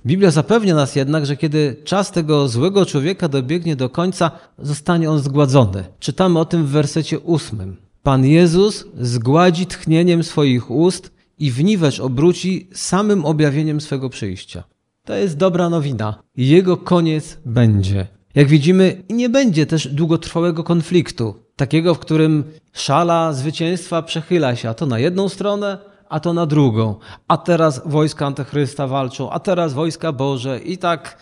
Biblia 0.06 0.32
zapewnia 0.32 0.76
nas 0.76 0.96
jednak, 0.96 1.26
że 1.26 1.38
kiedy 1.38 1.76
czas 1.84 2.12
tego 2.12 2.48
złego 2.48 2.86
człowieka 2.86 3.28
dobiegnie 3.28 3.76
do 3.76 3.90
końca, 3.90 4.32
zostanie 4.60 5.12
on 5.12 5.20
zgładzony. 5.20 5.84
Czytamy 6.00 6.40
o 6.40 6.46
tym 6.46 6.66
w 6.66 6.70
wersecie 6.70 7.20
ósmym. 7.20 7.87
Pan 8.08 8.26
Jezus 8.26 8.86
zgładzi 9.00 9.66
tchnieniem 9.66 10.24
swoich 10.24 10.72
ust 10.72 11.12
i 11.40 11.52
w 11.52 11.64
niwecz 11.64 12.00
obróci 12.00 12.70
samym 12.74 13.26
objawieniem 13.26 13.82
swego 13.82 14.10
przyjścia. 14.10 14.64
To 15.06 15.14
jest 15.14 15.38
dobra 15.38 15.70
nowina. 15.70 16.24
Jego 16.38 16.78
koniec 16.78 17.38
będzie. 17.46 18.08
Jak 18.36 18.48
widzimy, 18.48 19.04
nie 19.10 19.30
będzie 19.30 19.66
też 19.66 19.88
długotrwałego 19.88 20.64
konfliktu, 20.64 21.36
takiego, 21.56 21.96
w 21.96 22.00
którym 22.00 22.44
szala 22.74 23.34
zwycięstwa 23.34 24.02
przechyla 24.02 24.56
się, 24.56 24.70
a 24.70 24.74
to 24.74 24.86
na 24.86 25.00
jedną 25.00 25.30
stronę, 25.30 25.78
a 26.10 26.20
to 26.20 26.34
na 26.34 26.46
drugą. 26.46 26.96
A 27.28 27.38
teraz 27.38 27.82
wojska 27.86 28.26
Antychrysta 28.26 28.88
walczą, 28.88 29.30
a 29.30 29.40
teraz 29.40 29.74
wojska 29.74 30.12
Boże 30.12 30.60
i 30.60 30.78
tak 30.78 31.18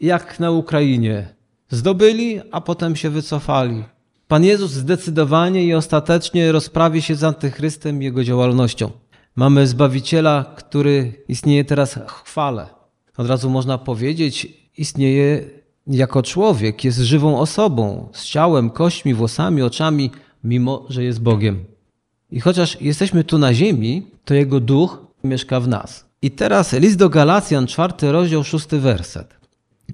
jak 0.00 0.40
na 0.40 0.50
Ukrainie. 0.50 1.28
Zdobyli, 1.68 2.40
a 2.52 2.60
potem 2.60 2.96
się 2.96 3.10
wycofali. 3.10 3.95
Pan 4.28 4.44
Jezus 4.44 4.70
zdecydowanie 4.70 5.64
i 5.64 5.74
ostatecznie 5.74 6.52
rozprawi 6.52 7.02
się 7.02 7.14
z 7.14 7.24
Antychrystem 7.24 8.02
i 8.02 8.04
jego 8.04 8.24
działalnością. 8.24 8.90
Mamy 9.36 9.66
Zbawiciela, 9.66 10.54
który 10.56 11.12
istnieje 11.28 11.64
teraz 11.64 11.94
w 11.94 12.10
chwale. 12.10 12.66
Od 13.16 13.28
razu 13.28 13.50
można 13.50 13.78
powiedzieć, 13.78 14.48
istnieje 14.76 15.44
jako 15.86 16.22
człowiek, 16.22 16.84
jest 16.84 16.98
żywą 16.98 17.40
osobą, 17.40 18.08
z 18.12 18.24
ciałem, 18.24 18.70
kośćmi, 18.70 19.14
włosami, 19.14 19.62
oczami, 19.62 20.10
mimo 20.44 20.86
że 20.88 21.04
jest 21.04 21.20
Bogiem. 21.20 21.64
I 22.30 22.40
chociaż 22.40 22.80
jesteśmy 22.80 23.24
tu 23.24 23.38
na 23.38 23.54
ziemi, 23.54 24.06
to 24.24 24.34
Jego 24.34 24.60
duch 24.60 25.06
mieszka 25.24 25.60
w 25.60 25.68
nas. 25.68 26.06
I 26.22 26.30
teraz 26.30 26.72
list 26.72 26.96
do 26.96 27.08
Galacjan, 27.08 27.66
czwarty 27.66 28.12
rozdział, 28.12 28.44
szósty 28.44 28.80
werset. 28.80 29.36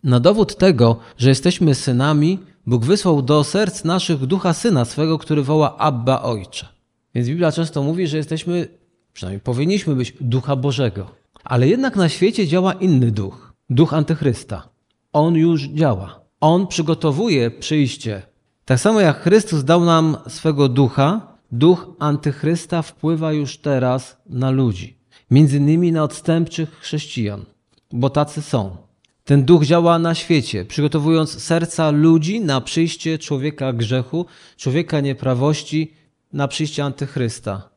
Na 0.05 0.21
dowód 0.21 0.57
tego, 0.57 0.97
że 1.19 1.29
jesteśmy 1.29 1.75
synami, 1.75 2.39
Bóg 2.66 2.85
wysłał 2.85 3.23
do 3.23 3.45
serc 3.45 3.85
naszych 3.85 4.26
ducha 4.26 4.52
syna 4.52 4.85
swego, 4.85 5.19
który 5.19 5.42
woła 5.42 5.78
Abba 5.78 6.23
Ojcze. 6.23 6.66
Więc 7.14 7.28
Biblia 7.28 7.52
często 7.52 7.83
mówi, 7.83 8.07
że 8.07 8.16
jesteśmy, 8.16 8.69
przynajmniej 9.12 9.40
powinniśmy 9.40 9.95
być 9.95 10.14
ducha 10.21 10.57
Bożego. 10.57 11.07
Ale 11.45 11.69
jednak 11.69 11.97
na 11.97 12.09
świecie 12.09 12.47
działa 12.47 12.73
inny 12.73 13.11
duch, 13.11 13.52
duch 13.71 13.95
antychrysta. 13.95 14.69
On 15.12 15.35
już 15.35 15.62
działa. 15.62 16.21
On 16.40 16.66
przygotowuje 16.66 17.50
przyjście. 17.50 18.23
Tak 18.64 18.81
samo 18.81 19.00
jak 19.00 19.21
Chrystus 19.21 19.64
dał 19.64 19.85
nam 19.85 20.16
swego 20.28 20.69
ducha, 20.69 21.37
duch 21.52 21.90
antychrysta 21.99 22.83
wpływa 22.83 23.33
już 23.33 23.59
teraz 23.59 24.16
na 24.26 24.50
ludzi. 24.50 24.97
Między 25.31 25.57
innymi 25.57 25.92
na 25.92 26.02
odstępczych 26.02 26.78
chrześcijan, 26.81 27.45
bo 27.92 28.11
tacy 28.11 28.42
są. 28.42 28.76
Ten 29.25 29.45
duch 29.45 29.64
działa 29.64 29.99
na 29.99 30.14
świecie, 30.14 30.64
przygotowując 30.64 31.43
serca 31.43 31.91
ludzi 31.91 32.41
na 32.41 32.61
przyjście 32.61 33.19
człowieka 33.19 33.73
grzechu, 33.73 34.26
człowieka 34.57 35.00
nieprawości, 35.00 35.95
na 36.33 36.49
przyjście 36.49 36.85
antychrysta. 36.85 37.71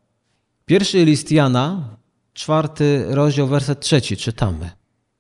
Pierwszy 0.66 1.06
list 1.06 1.32
Jana, 1.32 1.98
czwarty 2.34 3.06
rozdział, 3.10 3.48
werset 3.48 3.80
trzeci 3.80 4.18
czytamy. 4.18 4.70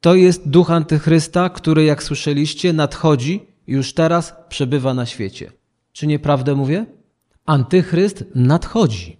To 0.01 0.15
jest 0.15 0.49
duch 0.49 0.71
antychrysta, 0.71 1.49
który, 1.49 1.83
jak 1.83 2.03
słyszeliście, 2.03 2.73
nadchodzi 2.73 3.47
i 3.67 3.71
już 3.71 3.93
teraz 3.93 4.33
przebywa 4.49 4.93
na 4.93 5.05
świecie. 5.05 5.51
Czy 5.91 6.07
nieprawdę 6.07 6.55
mówię? 6.55 6.85
Antychryst 7.45 8.23
nadchodzi, 8.35 9.17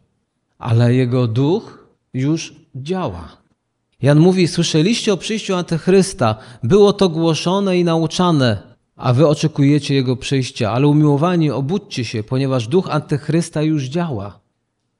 ale 0.57 0.93
jego 0.95 1.27
duch 1.27 1.88
już 2.13 2.55
działa. 2.75 3.44
Jan 4.05 4.19
mówi: 4.19 4.47
Słyszeliście 4.47 5.13
o 5.13 5.17
przyjściu 5.17 5.55
Antychrysta, 5.55 6.35
było 6.63 6.93
to 6.93 7.09
głoszone 7.09 7.77
i 7.77 7.83
nauczane, 7.83 8.57
a 8.95 9.13
wy 9.13 9.27
oczekujecie 9.27 9.95
jego 9.95 10.15
przyjścia, 10.17 10.71
ale 10.71 10.88
umiłowani, 10.88 11.51
obudźcie 11.51 12.05
się, 12.05 12.24
ponieważ 12.24 12.67
duch 12.67 12.89
Antychrysta 12.89 13.62
już 13.62 13.83
działa. 13.83 14.39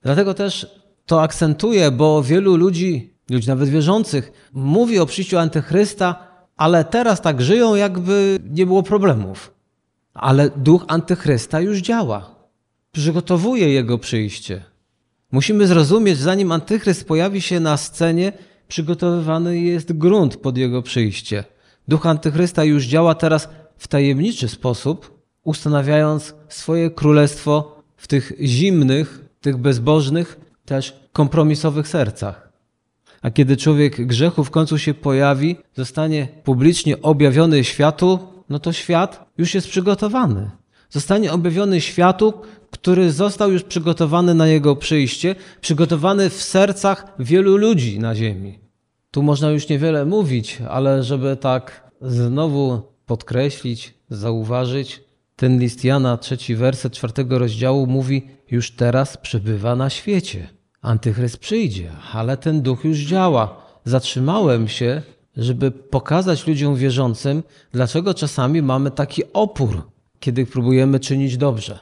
Dlatego 0.02 0.34
też 0.34 0.68
to 1.06 1.22
akcentuję, 1.22 1.92
bo 1.92 2.24
wielu 2.24 2.56
ludzi, 2.56 3.14
ludzi 3.30 3.48
nawet 3.48 3.70
wierzących, 3.70 4.50
mówi 4.54 5.00
o 5.00 5.06
przyjściu 5.06 5.38
Antychrysta, 5.38 6.28
ale 6.58 6.84
teraz 6.84 7.22
tak 7.22 7.42
żyją, 7.42 7.76
jakby 7.76 8.40
nie 8.50 8.66
było 8.66 8.84
problemów. 8.84 9.54
Ale 10.14 10.50
duch 10.50 10.86
Antychrysta 10.88 11.60
już 11.60 11.80
działa. 11.80 12.36
Przygotowuje 12.92 13.70
jego 13.70 13.98
przyjście. 13.98 14.64
Musimy 15.32 15.68
zrozumieć, 15.68 16.18
zanim 16.18 16.52
Antychryst 16.52 17.08
pojawi 17.08 17.42
się 17.42 17.60
na 17.60 17.78
scenie, 17.78 18.34
przygotowywany 18.68 19.60
jest 19.60 19.94
grunt 19.94 20.38
pod 20.38 20.58
jego 20.58 20.82
przyjście. 20.82 21.44
Duch 21.88 22.06
Antychrysta 22.06 22.64
już 22.64 22.86
działa 22.86 23.16
teraz 23.16 23.50
w 23.78 23.88
tajemniczy 23.88 24.48
sposób, 24.48 25.24
ustanawiając 25.44 26.36
swoje 26.50 26.90
królestwo 26.90 27.82
w 27.98 28.08
tych 28.08 28.34
zimnych, 28.42 29.26
tych 29.42 29.58
bezbożnych, 29.58 30.40
też 30.66 31.00
kompromisowych 31.14 31.88
sercach. 31.88 32.50
A 33.22 33.32
kiedy 33.32 33.58
człowiek 33.58 34.08
grzechu 34.08 34.44
w 34.44 34.52
końcu 34.52 34.78
się 34.78 34.94
pojawi, 34.94 35.56
zostanie 35.76 36.28
publicznie 36.44 37.02
objawiony 37.02 37.64
światu, 37.64 38.20
no 38.50 38.60
to 38.60 38.74
świat 38.74 39.26
już 39.38 39.54
jest 39.54 39.68
przygotowany. 39.68 40.52
Zostanie 40.96 41.34
objawiony 41.34 41.82
światu, 41.82 42.34
który 42.72 43.12
został 43.12 43.52
już 43.52 43.64
przygotowany 43.64 44.34
na 44.34 44.48
jego 44.48 44.76
przyjście, 44.76 45.36
przygotowany 45.62 46.30
w 46.30 46.44
sercach 46.44 47.06
wielu 47.20 47.58
ludzi 47.58 48.00
na 48.00 48.16
ziemi. 48.16 48.60
Tu 49.12 49.24
można 49.24 49.50
już 49.50 49.70
niewiele 49.70 50.06
mówić, 50.06 50.58
ale 50.70 51.04
żeby 51.04 51.38
tak 51.38 51.92
znowu 52.02 52.82
podkreślić, 53.06 53.94
zauważyć, 54.10 55.04
ten 55.36 55.60
list 55.60 55.84
Jana, 55.84 56.18
trzeci 56.18 56.56
werset 56.56 56.94
czwartego 56.94 57.40
rozdziału 57.40 57.88
mówi: 57.88 58.28
Już 58.52 58.72
teraz 58.72 59.18
przebywa 59.18 59.76
na 59.76 59.90
świecie. 59.90 60.48
Antychryst 60.82 61.38
przyjdzie, 61.38 61.92
ale 62.14 62.38
ten 62.38 62.62
duch 62.62 62.86
już 62.86 62.98
działa. 62.98 63.66
Zatrzymałem 63.86 64.68
się, 64.68 65.02
żeby 65.38 65.72
pokazać 65.72 66.48
ludziom 66.48 66.76
wierzącym, 66.76 67.44
dlaczego 67.72 68.14
czasami 68.14 68.62
mamy 68.62 68.92
taki 68.92 69.24
opór, 69.34 69.95
kiedy 70.26 70.46
próbujemy 70.46 71.00
czynić 71.00 71.38
dobrze. 71.38 71.80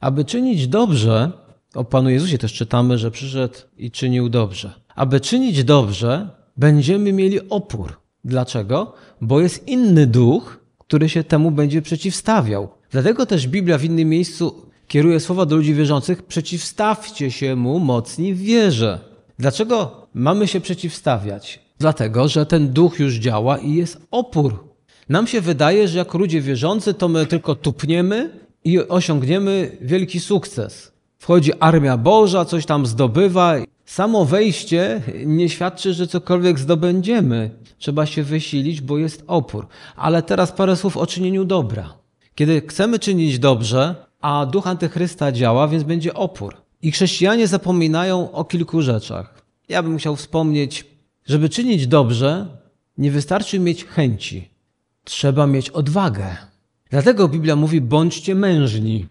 Aby 0.00 0.24
czynić 0.24 0.68
dobrze, 0.68 1.32
o 1.74 1.84
Panu 1.84 2.10
Jezusie 2.10 2.38
też 2.38 2.52
czytamy, 2.52 2.98
że 2.98 3.10
przyszedł 3.10 3.54
i 3.76 3.90
czynił 3.90 4.28
dobrze. 4.28 4.72
Aby 4.94 5.20
czynić 5.20 5.64
dobrze, 5.64 6.30
będziemy 6.56 7.12
mieli 7.12 7.48
opór. 7.48 8.00
Dlaczego? 8.24 8.92
Bo 9.20 9.40
jest 9.40 9.68
inny 9.68 10.06
duch, 10.06 10.60
który 10.78 11.08
się 11.08 11.24
temu 11.24 11.50
będzie 11.50 11.82
przeciwstawiał. 11.82 12.68
Dlatego 12.90 13.26
też 13.26 13.48
Biblia 13.48 13.78
w 13.78 13.84
innym 13.84 14.08
miejscu 14.08 14.66
kieruje 14.88 15.20
słowa 15.20 15.46
do 15.46 15.56
ludzi 15.56 15.74
wierzących: 15.74 16.22
przeciwstawcie 16.22 17.30
się 17.30 17.56
mu 17.56 17.78
mocni 17.78 18.34
w 18.34 18.38
wierze. 18.38 18.98
Dlaczego 19.38 20.06
mamy 20.14 20.46
się 20.46 20.60
przeciwstawiać? 20.60 21.60
Dlatego, 21.78 22.28
że 22.28 22.46
ten 22.46 22.72
duch 22.72 22.98
już 22.98 23.14
działa 23.14 23.58
i 23.58 23.74
jest 23.74 23.98
opór. 24.10 24.75
Nam 25.08 25.26
się 25.26 25.40
wydaje, 25.40 25.88
że 25.88 25.98
jako 25.98 26.18
ludzie 26.18 26.40
wierzący, 26.40 26.94
to 26.94 27.08
my 27.08 27.26
tylko 27.26 27.54
tupniemy 27.54 28.30
i 28.64 28.78
osiągniemy 28.78 29.76
wielki 29.80 30.20
sukces. 30.20 30.92
Wchodzi 31.18 31.52
armia 31.60 31.96
Boża, 31.96 32.44
coś 32.44 32.66
tam 32.66 32.86
zdobywa. 32.86 33.54
Samo 33.84 34.24
wejście 34.24 35.02
nie 35.26 35.48
świadczy, 35.48 35.94
że 35.94 36.06
cokolwiek 36.06 36.58
zdobędziemy. 36.58 37.50
Trzeba 37.78 38.06
się 38.06 38.22
wysilić, 38.22 38.80
bo 38.80 38.98
jest 38.98 39.24
opór. 39.26 39.66
Ale 39.96 40.22
teraz 40.22 40.52
parę 40.52 40.76
słów 40.76 40.96
o 40.96 41.06
czynieniu 41.06 41.44
dobra. 41.44 41.94
Kiedy 42.34 42.62
chcemy 42.68 42.98
czynić 42.98 43.38
dobrze, 43.38 43.94
a 44.20 44.46
duch 44.46 44.66
antychrysta 44.66 45.32
działa, 45.32 45.68
więc 45.68 45.84
będzie 45.84 46.14
opór. 46.14 46.56
I 46.82 46.92
chrześcijanie 46.92 47.46
zapominają 47.46 48.32
o 48.32 48.44
kilku 48.44 48.82
rzeczach. 48.82 49.42
Ja 49.68 49.82
bym 49.82 49.98
chciał 49.98 50.16
wspomnieć, 50.16 50.84
żeby 51.24 51.48
czynić 51.48 51.86
dobrze, 51.86 52.46
nie 52.98 53.10
wystarczy 53.10 53.58
mieć 53.58 53.84
chęci. 53.84 54.55
Trzeba 55.06 55.46
mieć 55.46 55.70
odwagę. 55.70 56.36
Dlatego 56.90 57.28
Biblia 57.28 57.56
mówi: 57.56 57.80
bądźcie 57.80 58.34
mężni. 58.34 59.06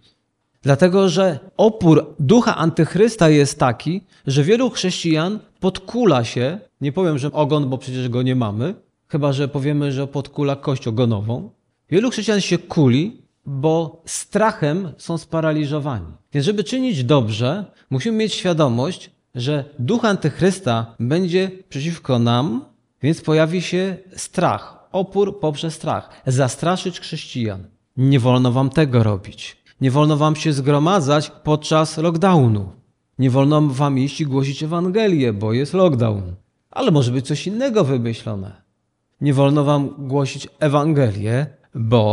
Dlatego, 0.61 1.09
że 1.09 1.39
opór 1.57 2.15
ducha 2.19 2.55
antychrysta 2.55 3.29
jest 3.29 3.59
taki, 3.59 4.01
że 4.27 4.43
wielu 4.43 4.69
chrześcijan 4.69 5.39
podkula 5.59 6.23
się, 6.23 6.59
nie 6.81 6.91
powiem, 6.91 7.17
że 7.17 7.31
ogon, 7.31 7.69
bo 7.69 7.77
przecież 7.77 8.09
go 8.09 8.21
nie 8.21 8.35
mamy, 8.35 8.75
chyba 9.07 9.33
że 9.33 9.47
powiemy, 9.47 9.91
że 9.91 10.07
podkula 10.07 10.55
kość 10.55 10.87
ogonową. 10.87 11.49
Wielu 11.89 12.09
chrześcijan 12.11 12.41
się 12.41 12.57
kuli, 12.57 13.21
bo 13.45 14.01
strachem 14.05 14.91
są 14.97 15.17
sparaliżowani. 15.17 16.11
Więc 16.33 16.45
żeby 16.45 16.63
czynić 16.63 17.03
dobrze, 17.03 17.65
musimy 17.89 18.17
mieć 18.17 18.33
świadomość, 18.33 19.11
że 19.35 19.65
duch 19.79 20.05
antychrysta 20.05 20.95
będzie 20.99 21.51
przeciwko 21.69 22.19
nam, 22.19 22.65
więc 23.01 23.21
pojawi 23.21 23.61
się 23.61 23.97
strach, 24.15 24.74
opór 24.95 25.39
poprzez 25.39 25.73
strach. 25.73 26.09
Zastraszyć 26.27 26.99
chrześcijan. 26.99 27.67
Nie 27.97 28.19
wolno 28.19 28.51
wam 28.51 28.69
tego 28.69 29.03
robić. 29.03 29.57
Nie 29.81 29.91
wolno 29.91 30.17
wam 30.17 30.35
się 30.35 30.53
zgromadzać 30.53 31.31
podczas 31.43 31.97
lockdownu. 31.97 32.71
Nie 33.19 33.29
wolno 33.29 33.61
wam 33.61 33.99
iść 33.99 34.21
i 34.21 34.25
głosić 34.25 34.63
Ewangelię, 34.63 35.33
bo 35.33 35.53
jest 35.53 35.73
lockdown. 35.73 36.35
Ale 36.71 36.91
może 36.91 37.11
być 37.11 37.27
coś 37.27 37.47
innego 37.47 37.83
wymyślone. 37.83 38.51
Nie 39.21 39.33
wolno 39.33 39.63
wam 39.63 40.07
głosić 40.07 40.47
Ewangelię, 40.59 41.45
bo, 41.75 42.05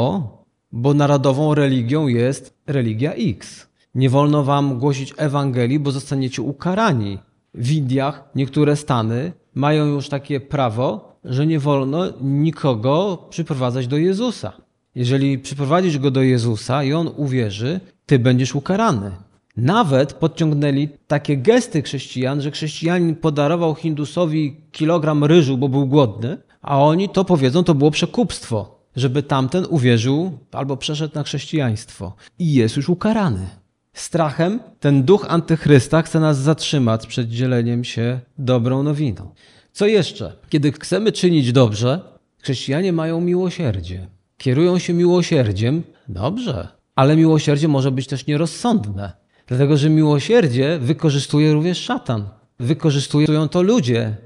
bo 0.73 0.95
narodową 0.95 1.55
religią 1.55 2.07
jest 2.07 2.55
religia 2.67 3.13
X. 3.13 3.69
Nie 3.95 4.11
wolno 4.11 4.45
wam 4.45 4.79
głosić 4.79 5.15
Ewangelii, 5.17 5.79
bo 5.79 5.91
zostaniecie 5.91 6.43
ukarani. 6.43 7.19
W 7.55 7.71
Indiach 7.71 8.31
niektóre 8.35 8.77
stany 8.77 9.33
mają 9.55 9.87
już 9.87 10.09
takie 10.09 10.41
prawo, 10.41 11.12
że 11.25 11.47
nie 11.47 11.59
wolno 11.59 12.05
nikogo 12.21 13.27
przyprowadzać 13.31 13.87
do 13.87 13.97
Jezusa. 13.97 14.53
Jeżeli 14.95 15.39
przyprowadzisz 15.39 15.99
go 15.99 16.11
do 16.11 16.23
Jezusa 16.23 16.85
i 16.85 16.93
on 16.93 17.11
uwierzy, 17.17 17.81
ty 18.07 18.19
będziesz 18.19 18.55
ukarany. 18.55 19.11
Nawet 19.57 20.13
podciągnęli 20.13 20.89
takie 21.07 21.37
gesty 21.37 21.83
chrześcijan, 21.83 22.41
że 22.41 22.51
chrześcijanin 22.51 23.17
podarował 23.17 23.75
Hindusowi 23.75 24.57
kilogram 24.73 25.25
ryżu, 25.25 25.59
bo 25.59 25.69
był 25.69 25.87
głodny, 25.87 26.39
a 26.63 26.79
oni 26.79 27.09
to 27.09 27.25
powiedzą, 27.25 27.65
to 27.65 27.75
było 27.75 27.91
przekupstwo, 27.91 28.79
żeby 28.97 29.23
tamten 29.23 29.67
uwierzył 29.71 30.39
albo 30.53 30.77
przeszedł 30.77 31.15
na 31.15 31.23
chrześcijaństwo. 31.23 32.15
I 32.39 32.53
jest 32.55 32.77
już 32.77 32.89
ukarany. 32.89 33.47
Strachem 33.93 34.61
ten 34.81 35.03
duch 35.03 35.27
antychrysta 35.29 36.03
chce 36.03 36.21
nas 36.21 36.39
zatrzymać 36.39 37.07
przed 37.07 37.29
dzieleniem 37.29 37.85
się 37.85 38.21
dobrą 38.39 38.83
nowiną. 38.83 39.35
Co 39.73 39.87
jeszcze? 39.87 40.33
Kiedy 40.49 40.73
chcemy 40.73 41.13
czynić 41.13 41.53
dobrze, 41.53 42.01
chrześcijanie 42.39 42.93
mają 42.93 43.21
miłosierdzie. 43.21 44.07
Kierują 44.37 44.79
się 44.79 44.93
miłosierdziem, 44.95 45.83
dobrze, 46.09 46.69
ale 46.97 47.17
miłosierdzie 47.17 47.69
może 47.69 47.91
być 47.91 48.07
też 48.07 48.27
nierozsądne. 48.27 49.13
Dlatego, 49.47 49.77
że 49.77 49.91
miłosierdzie 49.91 50.79
wykorzystuje 50.79 51.53
również 51.53 51.79
szatan. 51.79 52.29
Wykorzystują 52.61 53.49
to 53.49 53.63
ludzie. 53.63 54.17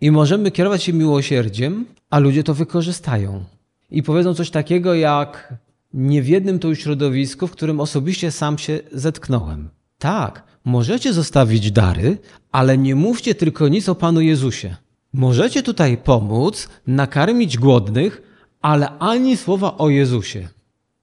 I 0.00 0.10
możemy 0.10 0.50
kierować 0.50 0.82
się 0.82 0.92
miłosierdziem, 0.92 1.86
a 2.10 2.18
ludzie 2.18 2.44
to 2.44 2.54
wykorzystają. 2.54 3.44
I 3.90 4.02
powiedzą 4.02 4.34
coś 4.34 4.50
takiego 4.50 4.94
jak 4.94 5.54
nie 5.94 6.22
w 6.22 6.28
jednym 6.28 6.58
to 6.58 6.68
już 6.68 6.78
środowisku, 6.78 7.46
w 7.46 7.52
którym 7.52 7.80
osobiście 7.80 8.30
sam 8.30 8.58
się 8.58 8.80
zetknąłem. 8.92 9.70
Tak, 9.98 10.42
możecie 10.64 11.12
zostawić 11.12 11.70
dary, 11.70 12.18
ale 12.52 12.78
nie 12.78 12.94
mówcie 12.94 13.34
tylko 13.34 13.68
nic 13.68 13.88
o 13.88 13.94
Panu 13.94 14.20
Jezusie. 14.20 14.76
Możecie 15.16 15.62
tutaj 15.62 15.96
pomóc, 15.96 16.68
nakarmić 16.86 17.58
głodnych, 17.58 18.22
ale 18.62 18.98
ani 18.98 19.36
słowa 19.36 19.76
o 19.76 19.88
Jezusie. 19.88 20.48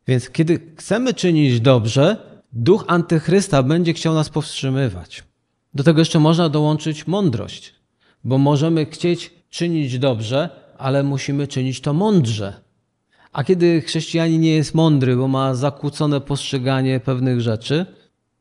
Więc 0.08 0.30
kiedy 0.30 0.60
chcemy 0.78 1.14
czynić 1.14 1.60
dobrze, 1.60 2.18
duch 2.52 2.86
antychrysta 2.88 3.64
będzie 3.64 3.94
chciał 3.94 4.14
nas 4.14 4.30
powstrzymywać. 4.30 5.24
Do 5.74 5.84
tego 5.84 6.02
jeszcze 6.02 6.20
można 6.20 6.50
dołączyć 6.50 7.08
mądrość, 7.08 7.76
bo 8.24 8.38
możemy 8.38 8.86
chcieć 8.86 9.34
czynić 9.50 10.00
dobrze, 10.00 10.50
ale 10.78 11.04
musimy 11.04 11.48
czynić 11.48 11.82
to 11.82 11.94
mądrze. 11.94 12.54
A 13.32 13.44
kiedy 13.44 13.82
chrześcijanin 13.82 14.42
nie 14.42 14.56
jest 14.56 14.76
mądry, 14.76 15.16
bo 15.16 15.28
ma 15.28 15.56
zakłócone 15.56 16.22
postrzeganie 16.22 17.00
pewnych 17.00 17.42
rzeczy, 17.42 17.86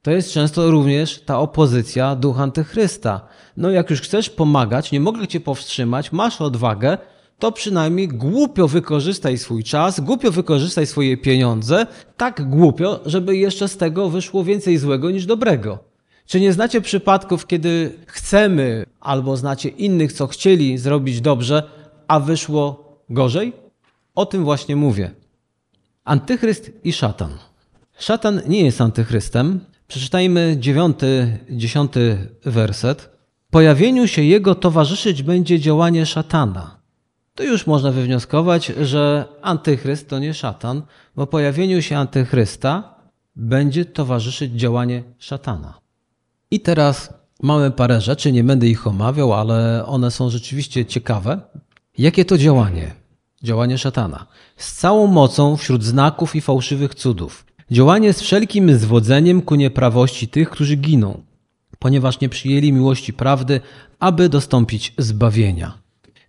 to 0.02 0.10
jest 0.10 0.32
często 0.32 0.70
również 0.70 1.20
ta 1.20 1.38
opozycja 1.38 2.16
duch 2.16 2.40
antychrysta. 2.40 3.20
No 3.56 3.70
jak 3.70 3.90
już 3.90 4.00
chcesz 4.00 4.30
pomagać, 4.30 4.92
nie 4.92 5.00
mogę 5.00 5.28
cię 5.28 5.40
powstrzymać, 5.40 6.12
masz 6.12 6.40
odwagę, 6.40 6.98
to 7.38 7.52
przynajmniej 7.52 8.08
głupio 8.08 8.68
wykorzystaj 8.68 9.38
swój 9.38 9.64
czas, 9.64 10.00
głupio 10.00 10.30
wykorzystaj 10.30 10.86
swoje 10.86 11.16
pieniądze, 11.16 11.86
tak 12.16 12.48
głupio, 12.48 13.00
żeby 13.06 13.36
jeszcze 13.36 13.68
z 13.68 13.76
tego 13.76 14.08
wyszło 14.08 14.44
więcej 14.44 14.78
złego 14.78 15.10
niż 15.10 15.26
dobrego. 15.26 15.78
Czy 16.26 16.40
nie 16.40 16.52
znacie 16.52 16.80
przypadków, 16.80 17.46
kiedy 17.46 17.92
chcemy, 18.06 18.86
albo 19.00 19.36
znacie 19.36 19.68
innych, 19.68 20.12
co 20.12 20.26
chcieli 20.26 20.78
zrobić 20.78 21.20
dobrze, 21.20 21.62
a 22.08 22.20
wyszło 22.20 22.96
gorzej? 23.10 23.52
O 24.14 24.26
tym 24.26 24.44
właśnie 24.44 24.76
mówię. 24.76 25.10
Antychryst 26.04 26.70
i 26.84 26.92
szatan. 26.92 27.30
Szatan 27.98 28.42
nie 28.48 28.64
jest 28.64 28.80
antychrystem. 28.80 29.60
Przeczytajmy 29.92 30.57
dziewiąty, 30.59 31.38
dziesiąty 31.50 32.28
werset. 32.44 33.11
Pojawieniu 33.50 34.09
się 34.09 34.22
jego 34.22 34.55
towarzyszyć 34.55 35.22
będzie 35.22 35.61
działanie 35.61 36.07
szatana. 36.07 36.81
Tu 37.35 37.44
już 37.44 37.66
można 37.66 37.90
wywnioskować, 37.90 38.66
że 38.66 39.24
antychryst 39.42 40.09
to 40.09 40.18
nie 40.18 40.35
szatan, 40.35 40.83
bo 41.16 41.26
pojawieniu 41.26 41.83
się 41.83 41.96
antychrysta 41.96 42.94
będzie 43.37 43.85
towarzyszyć 43.85 44.52
działanie 44.52 45.02
szatana. 45.18 45.78
I 46.50 46.61
teraz 46.61 47.14
mamy 47.42 47.70
parę 47.70 48.00
rzeczy, 48.00 48.33
nie 48.33 48.44
będę 48.44 48.66
ich 48.66 48.87
omawiał, 48.87 49.33
ale 49.33 49.87
one 49.87 50.11
są 50.11 50.31
rzeczywiście 50.31 50.87
ciekawe. 50.87 51.40
Jakie 51.98 52.24
to 52.24 52.38
działanie? 52.38 52.94
Działanie 53.42 53.78
szatana. 53.78 54.26
Z 54.57 54.72
całą 54.72 55.07
mocą 55.07 55.57
wśród 55.57 55.85
znaków 55.85 56.37
i 56.37 56.40
fałszywych 56.40 56.94
cudów. 56.94 57.51
Działanie 57.72 58.12
z 58.12 58.20
wszelkim 58.22 58.78
zwodzeniem 58.78 59.42
ku 59.42 59.54
nieprawości 59.54 60.28
tych, 60.28 60.50
którzy 60.50 60.76
giną, 60.76 61.22
ponieważ 61.78 62.20
nie 62.20 62.28
przyjęli 62.28 62.72
miłości 62.72 63.12
prawdy, 63.12 63.61
aby 63.98 64.28
dostąpić 64.28 64.94
zbawienia. 64.98 65.78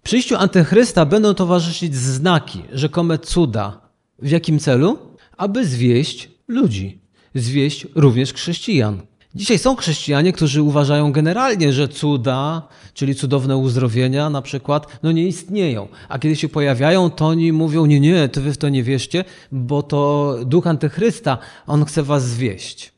Przyjściu 0.03 0.35
antychrysta 0.35 1.05
będą 1.05 1.33
towarzyszyć 1.33 1.95
znaki, 1.95 2.61
rzekome 2.71 3.19
cuda. 3.19 3.81
W 4.19 4.29
jakim 4.29 4.59
celu? 4.59 4.97
Aby 5.37 5.65
zwieść 5.65 6.29
ludzi, 6.47 6.99
zwieść 7.35 7.87
również 7.95 8.33
chrześcijan. 8.33 9.01
Dzisiaj 9.35 9.59
są 9.59 9.75
chrześcijanie, 9.75 10.33
którzy 10.33 10.61
uważają 10.61 11.11
generalnie, 11.11 11.73
że 11.73 11.87
cuda, 11.87 12.67
czyli 12.93 13.15
cudowne 13.15 13.57
uzdrowienia 13.57 14.29
na 14.29 14.41
przykład, 14.41 14.99
no 15.03 15.11
nie 15.11 15.27
istnieją. 15.27 15.87
A 16.09 16.19
kiedy 16.19 16.35
się 16.35 16.49
pojawiają, 16.49 17.09
to 17.09 17.27
oni 17.27 17.53
mówią, 17.53 17.85
nie, 17.85 17.99
nie, 17.99 18.29
to 18.29 18.41
wy 18.41 18.53
w 18.53 18.57
to 18.57 18.69
nie 18.69 18.83
wierzcie, 18.83 19.25
bo 19.51 19.83
to 19.83 20.35
duch 20.45 20.67
antychrysta, 20.67 21.37
on 21.67 21.85
chce 21.85 22.03
was 22.03 22.23
zwieść. 22.23 22.93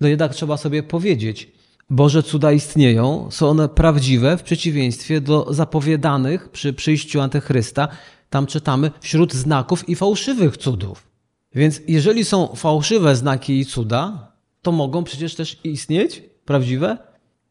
No 0.00 0.08
jednak 0.08 0.34
trzeba 0.34 0.56
sobie 0.56 0.82
powiedzieć, 0.82 1.52
Boże 1.90 2.22
cuda 2.22 2.52
istnieją, 2.52 3.28
są 3.30 3.48
one 3.48 3.68
prawdziwe 3.68 4.36
w 4.36 4.42
przeciwieństwie 4.42 5.20
do 5.20 5.46
zapowiadanych 5.54 6.48
przy 6.48 6.72
przyjściu 6.72 7.20
antychrysta. 7.20 7.88
Tam 8.30 8.46
czytamy 8.46 8.90
wśród 9.00 9.34
znaków 9.34 9.88
i 9.88 9.94
fałszywych 9.94 10.56
cudów. 10.56 11.08
Więc 11.54 11.80
jeżeli 11.88 12.24
są 12.24 12.54
fałszywe 12.56 13.16
znaki 13.16 13.58
i 13.58 13.66
cuda, 13.66 14.29
to 14.62 14.72
mogą 14.72 15.04
przecież 15.04 15.34
też 15.34 15.60
istnieć 15.64 16.22
prawdziwe? 16.44 16.98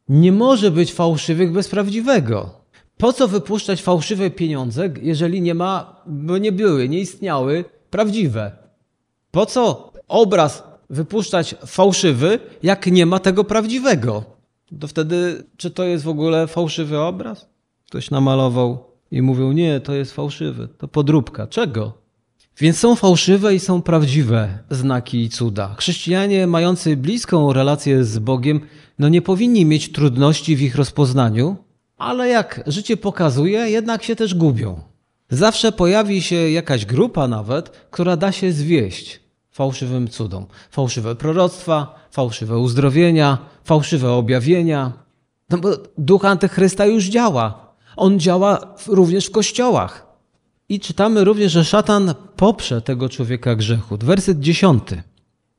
Nie 0.09 0.31
może 0.31 0.71
być 0.71 0.93
fałszywych 0.93 1.51
bez 1.51 1.67
prawdziwego. 1.67 2.59
Po 2.97 3.13
co 3.13 3.27
wypuszczać 3.27 3.81
fałszywe 3.81 4.29
pieniądze, 4.29 4.89
jeżeli 5.01 5.41
nie 5.41 5.55
ma, 5.55 6.01
bo 6.07 6.37
nie 6.37 6.51
były, 6.51 6.89
nie 6.89 6.99
istniały 6.99 7.65
prawdziwe? 7.89 8.51
Po 9.31 9.45
co 9.45 9.93
obraz 10.07 10.63
wypuszczać 10.89 11.55
fałszywy, 11.65 12.39
jak 12.63 12.87
nie 12.87 13.05
ma 13.05 13.19
tego 13.19 13.43
prawdziwego? 13.43 14.23
To 14.79 14.87
wtedy, 14.87 15.43
czy 15.57 15.71
to 15.71 15.83
jest 15.83 16.03
w 16.03 16.09
ogóle 16.09 16.47
fałszywy 16.47 16.99
obraz? 16.99 17.49
Ktoś 17.87 18.11
namalował 18.11 18.85
i 19.11 19.21
mówił, 19.21 19.51
nie, 19.51 19.79
to 19.79 19.93
jest 19.93 20.13
fałszywy, 20.13 20.67
to 20.77 20.87
podróbka. 20.87 21.47
Czego? 21.47 21.93
Więc 22.59 22.79
są 22.79 22.95
fałszywe 22.95 23.55
i 23.55 23.59
są 23.59 23.81
prawdziwe 23.81 24.59
znaki 24.69 25.23
i 25.23 25.29
cuda. 25.29 25.75
Chrześcijanie 25.77 26.47
mający 26.47 26.97
bliską 26.97 27.53
relację 27.53 28.03
z 28.03 28.19
Bogiem, 28.19 28.61
no 28.99 29.09
nie 29.09 29.21
powinni 29.21 29.65
mieć 29.65 29.91
trudności 29.91 30.55
w 30.55 30.61
ich 30.61 30.75
rozpoznaniu, 30.75 31.57
ale 31.97 32.27
jak 32.27 32.63
życie 32.67 32.97
pokazuje, 32.97 33.59
jednak 33.59 34.03
się 34.03 34.15
też 34.15 34.35
gubią. 34.35 34.81
Zawsze 35.29 35.71
pojawi 35.71 36.21
się 36.21 36.35
jakaś 36.35 36.85
grupa 36.85 37.27
nawet, 37.27 37.69
która 37.69 38.17
da 38.17 38.31
się 38.31 38.51
zwieść 38.51 39.19
fałszywym 39.51 40.07
cudom. 40.07 40.45
Fałszywe 40.71 41.15
proroctwa, 41.15 42.07
fałszywe 42.11 42.57
uzdrowienia, 42.57 43.37
fałszywe 43.63 44.11
objawienia. 44.11 44.93
No 45.49 45.57
bo 45.57 45.69
duch 45.97 46.25
antychrysta 46.25 46.85
już 46.85 47.05
działa. 47.05 47.75
On 47.95 48.19
działa 48.19 48.75
również 48.87 49.25
w 49.25 49.31
kościołach. 49.31 50.08
I 50.69 50.79
czytamy 50.79 51.23
również, 51.23 51.51
że 51.51 51.65
szatan 51.65 52.13
poprze 52.35 52.81
tego 52.81 53.09
człowieka 53.09 53.55
grzechu. 53.55 53.97
Werset 53.97 54.39
dziesiąty. 54.39 55.03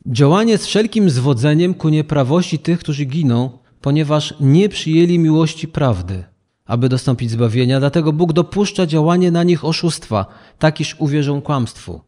Działanie 0.07 0.59
z 0.59 0.67
wszelkim 0.67 1.11
zwodzeniem 1.11 1.75
ku 1.75 1.89
nieprawości 1.89 2.59
tych, 2.59 2.79
którzy 2.79 3.05
giną, 3.05 3.59
ponieważ 3.81 4.35
nie 4.41 4.69
przyjęli 4.69 5.19
miłości 5.19 5.69
prawdy, 5.69 6.25
aby 6.65 6.89
dostąpić 6.89 7.31
zbawienia. 7.31 7.81
Dlatego 7.81 8.13
Bóg 8.13 8.33
dopuszcza 8.33 8.87
działanie 8.87 9.31
na 9.31 9.43
nich 9.43 9.65
oszustwa, 9.65 10.27
tak 10.59 10.81
iż 10.81 10.97
uwierzą 10.99 11.43
kłamstwu, 11.43 12.01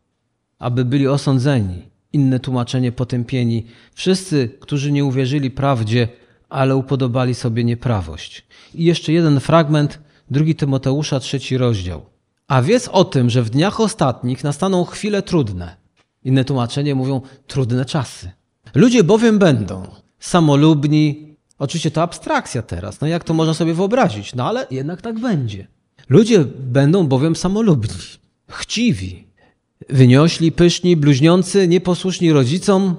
aby 0.58 0.84
byli 0.84 1.08
osądzeni. 1.08 1.82
Inne 2.12 2.40
tłumaczenie 2.40 2.92
potępieni. 2.92 3.66
Wszyscy, 3.94 4.48
którzy 4.60 4.92
nie 4.92 5.04
uwierzyli 5.04 5.50
prawdzie, 5.50 6.08
ale 6.48 6.76
upodobali 6.76 7.34
sobie 7.34 7.64
nieprawość. 7.64 8.46
I 8.74 8.84
jeszcze 8.84 9.12
jeden 9.12 9.40
fragment, 9.40 9.98
drugi 10.30 10.54
Tymoteusza, 10.54 11.20
trzeci 11.20 11.58
rozdział. 11.58 12.11
A 12.48 12.62
wiedz 12.62 12.88
o 12.88 13.04
tym, 13.04 13.30
że 13.30 13.42
w 13.42 13.50
dniach 13.50 13.80
ostatnich 13.80 14.44
nastaną 14.44 14.84
chwile 14.84 15.22
trudne. 15.22 15.76
Inne 16.24 16.44
tłumaczenie 16.44 16.94
mówią 16.94 17.20
trudne 17.46 17.84
czasy. 17.84 18.30
Ludzie 18.74 19.04
bowiem 19.04 19.38
będą 19.38 19.86
samolubni. 20.18 21.36
Oczywiście 21.58 21.90
to 21.90 22.02
abstrakcja 22.02 22.62
teraz. 22.62 23.00
No 23.00 23.06
jak 23.06 23.24
to 23.24 23.34
można 23.34 23.54
sobie 23.54 23.74
wyobrazić? 23.74 24.34
No 24.34 24.48
ale 24.48 24.66
jednak 24.70 25.02
tak 25.02 25.18
będzie. 25.18 25.66
Ludzie 26.08 26.44
będą 26.58 27.06
bowiem 27.06 27.36
samolubni, 27.36 27.94
chciwi, 28.48 29.26
wyniośli, 29.88 30.52
pyszni, 30.52 30.96
bluźniący, 30.96 31.68
nieposłuszni 31.68 32.32
rodzicom, 32.32 32.96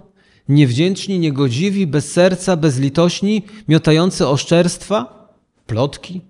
niewdzięczni, 0.49 1.19
niegodziwi, 1.19 1.87
bez 1.87 2.11
serca, 2.11 2.57
bezlitośni, 2.57 3.43
miotający 3.67 4.27
oszczerstwa, 4.27 5.29
plotki, 5.65 6.21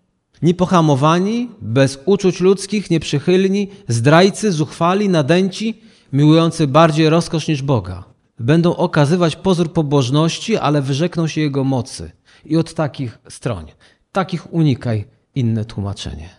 niepohamowani, 0.44 1.50
bez 1.62 2.00
uczuć 2.06 2.40
ludzkich, 2.40 2.90
nieprzychylni, 2.90 3.70
zdrajcy, 3.88 4.52
zuchwali, 4.52 5.10
nadęci, 5.10 5.82
miłujący 6.14 6.68
bardziej 6.68 7.10
rozkosz 7.10 7.48
niż 7.48 7.62
Boga. 7.62 8.04
Będą 8.40 8.76
okazywać 8.76 9.36
pozór 9.36 9.74
pobożności, 9.74 10.58
ale 10.58 10.82
wyrzekną 10.82 11.28
się 11.28 11.42
Jego 11.42 11.64
mocy. 11.64 12.12
I 12.46 12.58
od 12.58 12.74
takich 12.74 13.20
stroń, 13.30 13.66
takich 14.12 14.54
unikaj 14.54 15.06
inne 15.36 15.66
tłumaczenie. 15.66 16.30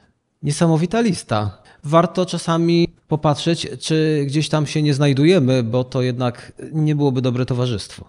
Niesamowita 0.43 1.01
lista. 1.01 1.63
Warto 1.85 2.27
czasami 2.27 2.89
popatrzeć, 3.09 3.69
czy 3.81 4.25
gdzieś 4.27 4.49
tam 4.49 4.67
się 4.67 4.83
nie 4.83 4.95
znajdujemy, 4.95 5.63
bo 5.63 5.85
to 5.85 6.03
jednak 6.03 6.53
nie 6.73 6.97
byłoby 6.97 7.23
dobre 7.23 7.47
towarzystwo. 7.47 8.05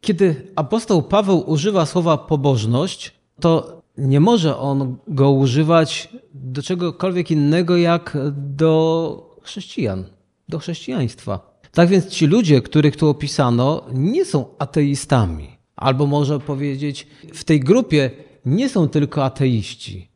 Kiedy 0.00 0.52
apostoł 0.56 1.02
Paweł 1.02 1.50
używa 1.50 1.86
słowa 1.86 2.18
pobożność, 2.18 3.12
to 3.40 3.83
nie 3.98 4.20
może 4.20 4.58
on 4.58 4.96
go 5.08 5.30
używać 5.30 6.08
do 6.34 6.62
czegokolwiek 6.62 7.30
innego 7.30 7.76
jak 7.76 8.16
do 8.32 9.38
chrześcijan, 9.42 10.04
do 10.48 10.58
chrześcijaństwa. 10.58 11.60
Tak 11.72 11.88
więc 11.88 12.06
ci 12.06 12.26
ludzie, 12.26 12.62
których 12.62 12.96
tu 12.96 13.08
opisano, 13.08 13.84
nie 13.92 14.24
są 14.24 14.44
ateistami. 14.58 15.48
Albo 15.76 16.06
może 16.06 16.40
powiedzieć, 16.40 17.06
w 17.34 17.44
tej 17.44 17.60
grupie 17.60 18.10
nie 18.44 18.68
są 18.68 18.88
tylko 18.88 19.24
ateiści. 19.24 20.10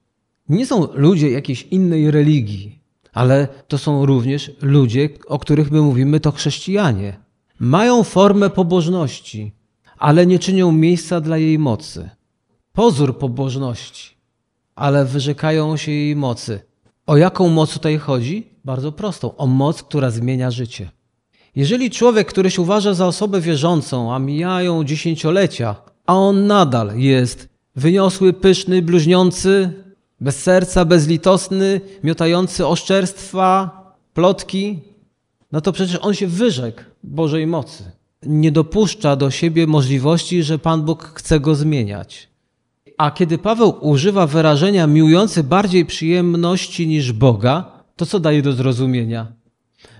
Nie 0.48 0.66
są 0.66 0.88
ludzie 0.94 1.30
jakiejś 1.30 1.62
innej 1.62 2.10
religii, 2.10 2.82
ale 3.12 3.48
to 3.68 3.78
są 3.78 4.06
również 4.06 4.52
ludzie, 4.62 5.08
o 5.26 5.38
których 5.38 5.70
my 5.70 5.80
mówimy, 5.80 6.20
to 6.20 6.32
chrześcijanie. 6.32 7.16
Mają 7.58 8.02
formę 8.02 8.50
pobożności, 8.50 9.52
ale 9.98 10.26
nie 10.26 10.38
czynią 10.38 10.72
miejsca 10.72 11.20
dla 11.20 11.38
jej 11.38 11.58
mocy 11.58 12.10
pozór 12.78 13.18
pobożności, 13.18 14.14
ale 14.74 15.04
wyrzekają 15.04 15.76
się 15.76 15.92
jej 15.92 16.16
mocy. 16.16 16.60
O 17.06 17.16
jaką 17.16 17.48
moc 17.48 17.72
tutaj 17.72 17.98
chodzi? 17.98 18.46
Bardzo 18.64 18.92
prostą. 18.92 19.36
O 19.36 19.46
moc, 19.46 19.82
która 19.82 20.10
zmienia 20.10 20.50
życie. 20.50 20.90
Jeżeli 21.56 21.90
człowiek, 21.90 22.28
który 22.28 22.50
się 22.50 22.62
uważa 22.62 22.94
za 22.94 23.06
osobę 23.06 23.40
wierzącą, 23.40 24.14
a 24.14 24.18
mijają 24.18 24.84
dziesięciolecia, 24.84 25.76
a 26.06 26.14
on 26.14 26.46
nadal 26.46 26.98
jest 26.98 27.48
wyniosły, 27.76 28.32
pyszny, 28.32 28.82
bluźniący, 28.82 29.72
bez 30.20 30.42
serca, 30.42 30.84
bezlitosny, 30.84 31.80
miotający 32.04 32.66
oszczerstwa, 32.66 33.50
plotki, 34.14 34.80
no 35.52 35.60
to 35.60 35.72
przecież 35.72 35.98
on 36.02 36.14
się 36.14 36.26
wyrzekł 36.26 36.82
Bożej 37.04 37.46
mocy. 37.46 37.84
Nie 38.22 38.52
dopuszcza 38.52 39.16
do 39.16 39.30
siebie 39.30 39.66
możliwości, 39.66 40.42
że 40.42 40.58
Pan 40.58 40.82
Bóg 40.82 41.04
chce 41.14 41.40
go 41.40 41.54
zmieniać. 41.54 42.28
A 42.98 43.10
kiedy 43.10 43.38
Paweł 43.38 43.74
używa 43.80 44.26
wyrażenia 44.26 44.86
miłujący 44.86 45.44
bardziej 45.44 45.86
przyjemności 45.86 46.86
niż 46.86 47.12
Boga, 47.12 47.72
to 47.96 48.06
co 48.06 48.20
daje 48.20 48.42
do 48.42 48.52
zrozumienia? 48.52 49.26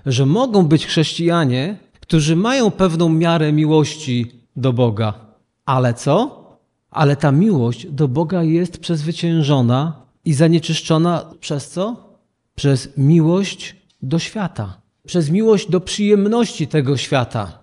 Że 0.05 0.25
mogą 0.25 0.65
być 0.65 0.85
chrześcijanie, 0.85 1.77
którzy 1.99 2.35
mają 2.35 2.71
pewną 2.71 3.09
miarę 3.09 3.53
miłości 3.53 4.31
do 4.55 4.73
Boga. 4.73 5.13
Ale 5.65 5.93
co? 5.93 6.39
Ale 6.91 7.15
ta 7.15 7.31
miłość 7.31 7.87
do 7.87 8.07
Boga 8.07 8.43
jest 8.43 8.77
przezwyciężona 8.77 10.01
i 10.25 10.33
zanieczyszczona 10.33 11.25
przez 11.39 11.69
co? 11.69 11.95
Przez 12.55 12.97
miłość 12.97 13.75
do 14.01 14.19
świata, 14.19 14.81
przez 15.07 15.29
miłość 15.29 15.69
do 15.69 15.81
przyjemności 15.81 16.67
tego 16.67 16.97
świata. 16.97 17.58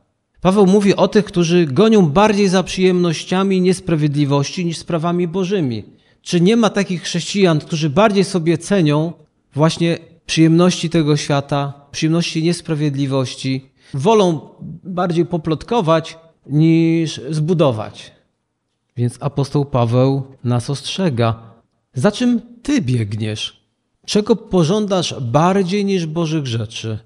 Paweł 0.46 0.66
mówi 0.66 0.96
o 0.96 1.08
tych, 1.08 1.24
którzy 1.24 1.66
gonią 1.66 2.10
bardziej 2.10 2.48
za 2.48 2.62
przyjemnościami 2.62 3.60
niesprawiedliwości 3.60 4.64
niż 4.64 4.78
sprawami 4.78 5.28
bożymi. 5.28 5.84
Czy 6.22 6.40
nie 6.40 6.56
ma 6.56 6.70
takich 6.70 7.02
chrześcijan, 7.02 7.58
którzy 7.58 7.90
bardziej 7.90 8.24
sobie 8.24 8.58
cenią 8.58 9.12
właśnie 9.54 9.98
przyjemności 10.26 10.90
tego 10.90 11.16
świata, 11.16 11.72
przyjemności 11.90 12.42
niesprawiedliwości, 12.42 13.70
wolą 13.94 14.40
bardziej 14.84 15.26
poplotkować 15.26 16.18
niż 16.46 17.20
zbudować? 17.30 18.12
Więc 18.96 19.16
apostoł 19.20 19.64
Paweł 19.64 20.22
nas 20.44 20.70
ostrzega. 20.70 21.54
Za 21.94 22.12
czym 22.12 22.40
ty 22.62 22.80
biegniesz? 22.80 23.66
Czego 24.04 24.36
pożądasz 24.36 25.14
bardziej 25.20 25.84
niż 25.84 26.06
Bożych 26.06 26.46
rzeczy? 26.46 26.98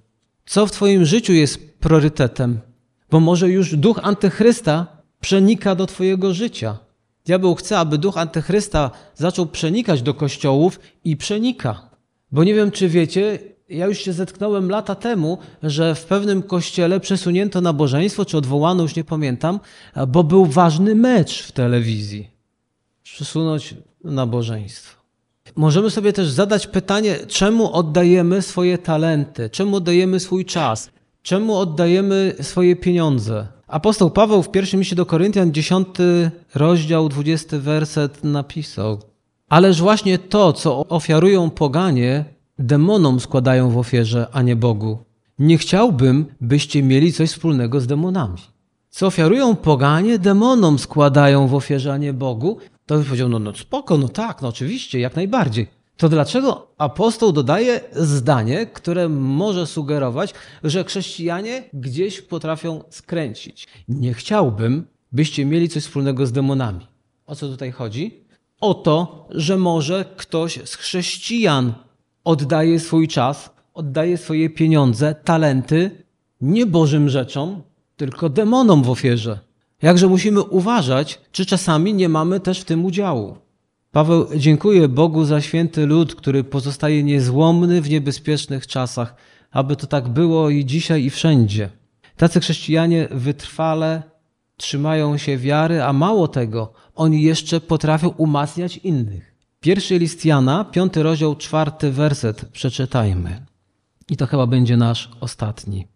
Co 0.46 0.66
w 0.66 0.70
twoim 0.70 1.04
życiu 1.04 1.32
jest 1.32 1.78
priorytetem? 1.78 2.69
Bo 3.10 3.20
może 3.20 3.48
już 3.48 3.76
duch 3.76 4.00
antychrysta 4.02 4.86
przenika 5.20 5.74
do 5.74 5.86
Twojego 5.86 6.34
życia. 6.34 6.78
Diabeł 7.24 7.54
chce, 7.54 7.78
aby 7.78 7.98
duch 7.98 8.18
antychrysta 8.18 8.90
zaczął 9.14 9.46
przenikać 9.46 10.02
do 10.02 10.14
kościołów 10.14 10.80
i 11.04 11.16
przenika. 11.16 11.90
Bo 12.32 12.44
nie 12.44 12.54
wiem, 12.54 12.70
czy 12.70 12.88
wiecie, 12.88 13.38
Ja 13.68 13.86
już 13.86 13.98
się 13.98 14.12
zetknąłem 14.12 14.70
lata 14.70 14.94
temu, 14.94 15.38
że 15.62 15.94
w 15.94 16.04
pewnym 16.04 16.42
kościele 16.42 17.00
przesunięto 17.00 17.60
nabożeństwo, 17.60 18.24
czy 18.24 18.36
odwołano, 18.36 18.82
już 18.82 18.96
nie 18.96 19.04
pamiętam, 19.04 19.60
bo 20.08 20.24
był 20.24 20.46
ważny 20.46 20.94
mecz 20.94 21.42
w 21.42 21.52
telewizji. 21.52 22.30
Przesunąć 23.02 23.74
nabożeństwo. 24.04 25.00
Możemy 25.56 25.90
sobie 25.90 26.12
też 26.12 26.28
zadać 26.28 26.66
pytanie, 26.66 27.16
czemu 27.26 27.72
oddajemy 27.72 28.42
swoje 28.42 28.78
talenty, 28.78 29.50
czemu 29.50 29.76
oddajemy 29.76 30.20
swój 30.20 30.44
czas, 30.44 30.90
czemu 31.22 31.56
oddajemy 31.56 32.34
swoje 32.40 32.76
pieniądze. 32.76 33.46
Apostoł 33.66 34.10
Paweł 34.10 34.42
w 34.42 34.50
pierwszym 34.50 34.80
liście 34.80 34.96
do 34.96 35.06
Koryntian, 35.06 35.52
10 35.52 35.88
rozdział, 36.54 37.08
20 37.08 37.58
werset 37.58 38.24
napisał: 38.24 38.98
Ależ 39.48 39.80
właśnie 39.80 40.18
to, 40.18 40.52
co 40.52 40.86
ofiarują 40.88 41.50
poganie, 41.50 42.24
demonom 42.58 43.20
składają 43.20 43.70
w 43.70 43.78
ofierze, 43.78 44.26
a 44.32 44.42
nie 44.42 44.56
Bogu. 44.56 44.98
Nie 45.38 45.58
chciałbym, 45.58 46.26
byście 46.40 46.82
mieli 46.82 47.12
coś 47.12 47.30
wspólnego 47.30 47.80
z 47.80 47.86
demonami. 47.86 48.38
Co 48.90 49.06
ofiarują 49.06 49.56
poganie, 49.56 50.18
demonom 50.18 50.78
składają 50.78 51.48
w 51.48 51.54
ofierze, 51.54 51.92
a 51.92 51.96
nie 51.96 52.12
Bogu. 52.12 52.58
To 52.86 52.98
by 52.98 53.04
powiedział, 53.04 53.28
no, 53.28 53.38
no 53.38 53.54
spoko, 53.54 53.98
no 53.98 54.08
tak, 54.08 54.42
no 54.42 54.48
oczywiście, 54.48 55.00
jak 55.00 55.16
najbardziej. 55.16 55.79
To 56.00 56.08
dlaczego 56.08 56.66
apostoł 56.78 57.32
dodaje 57.32 57.80
zdanie, 57.92 58.66
które 58.66 59.08
może 59.08 59.66
sugerować, 59.66 60.34
że 60.64 60.84
chrześcijanie 60.84 61.64
gdzieś 61.72 62.22
potrafią 62.22 62.84
skręcić? 62.90 63.68
Nie 63.88 64.14
chciałbym, 64.14 64.86
byście 65.12 65.44
mieli 65.44 65.68
coś 65.68 65.82
wspólnego 65.82 66.26
z 66.26 66.32
demonami. 66.32 66.86
O 67.26 67.36
co 67.36 67.48
tutaj 67.48 67.72
chodzi? 67.72 68.24
O 68.60 68.74
to, 68.74 69.26
że 69.30 69.56
może 69.56 70.04
ktoś 70.16 70.60
z 70.64 70.74
chrześcijan 70.74 71.72
oddaje 72.24 72.80
swój 72.80 73.08
czas, 73.08 73.50
oddaje 73.74 74.16
swoje 74.16 74.50
pieniądze, 74.50 75.14
talenty 75.24 76.04
nie 76.40 76.66
Bożym 76.66 77.08
rzeczom, 77.08 77.62
tylko 77.96 78.28
demonom 78.28 78.82
w 78.82 78.90
ofierze. 78.90 79.38
Jakże 79.82 80.08
musimy 80.08 80.42
uważać, 80.42 81.20
czy 81.32 81.46
czasami 81.46 81.94
nie 81.94 82.08
mamy 82.08 82.40
też 82.40 82.60
w 82.60 82.64
tym 82.64 82.84
udziału. 82.84 83.49
Paweł 83.92 84.26
dziękuję 84.36 84.88
Bogu 84.88 85.24
za 85.24 85.40
święty 85.40 85.86
lud, 85.86 86.14
który 86.14 86.44
pozostaje 86.44 87.02
niezłomny 87.02 87.80
w 87.80 87.90
niebezpiecznych 87.90 88.66
czasach, 88.66 89.14
aby 89.50 89.76
to 89.76 89.86
tak 89.86 90.08
było 90.08 90.50
i 90.50 90.64
dzisiaj, 90.64 91.04
i 91.04 91.10
wszędzie. 91.10 91.70
Tacy 92.16 92.40
chrześcijanie 92.40 93.08
wytrwale 93.10 94.02
trzymają 94.56 95.16
się 95.16 95.38
wiary, 95.38 95.82
a 95.82 95.92
mało 95.92 96.28
tego, 96.28 96.72
oni 96.94 97.22
jeszcze 97.22 97.60
potrafią 97.60 98.08
umacniać 98.08 98.76
innych. 98.76 99.34
Pierwszy 99.60 99.98
list 99.98 100.24
Jana, 100.24 100.64
piąty 100.64 101.02
rozdział, 101.02 101.36
czwarty 101.36 101.92
werset 101.92 102.44
przeczytajmy. 102.44 103.46
I 104.08 104.16
to 104.16 104.26
chyba 104.26 104.46
będzie 104.46 104.76
nasz 104.76 105.10
ostatni. 105.20 105.88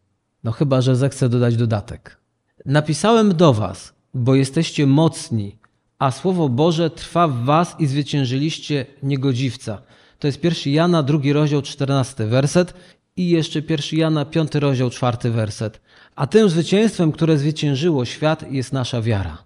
No 0.44 0.52
chyba, 0.52 0.80
że 0.80 0.96
zechcę 0.96 1.28
dodać 1.28 1.56
dodatek. 1.56 2.20
Napisałem 2.66 3.36
do 3.36 3.52
was, 3.52 3.94
bo 4.14 4.34
jesteście 4.34 4.86
mocni, 4.86 5.58
a 6.04 6.10
Słowo 6.10 6.48
Boże 6.48 6.90
trwa 6.90 7.28
w 7.28 7.44
was 7.44 7.76
i 7.78 7.86
zwyciężyliście 7.86 8.86
niegodziwca. 9.02 9.82
To 10.18 10.26
jest 10.26 10.40
pierwszy 10.40 10.70
Jana, 10.70 11.02
drugi 11.02 11.32
rozdział, 11.32 11.62
czternasty 11.62 12.26
werset 12.26 12.74
i 13.16 13.28
jeszcze 13.28 13.62
pierwszy 13.62 13.96
Jana, 13.96 14.24
piąty 14.24 14.60
rozdział, 14.60 14.90
czwarty 14.90 15.30
werset. 15.30 15.80
A 16.16 16.26
tym 16.26 16.48
zwycięstwem, 16.48 17.12
które 17.12 17.38
zwyciężyło 17.38 18.04
świat, 18.04 18.52
jest 18.52 18.72
nasza 18.72 19.02
wiara. 19.02 19.38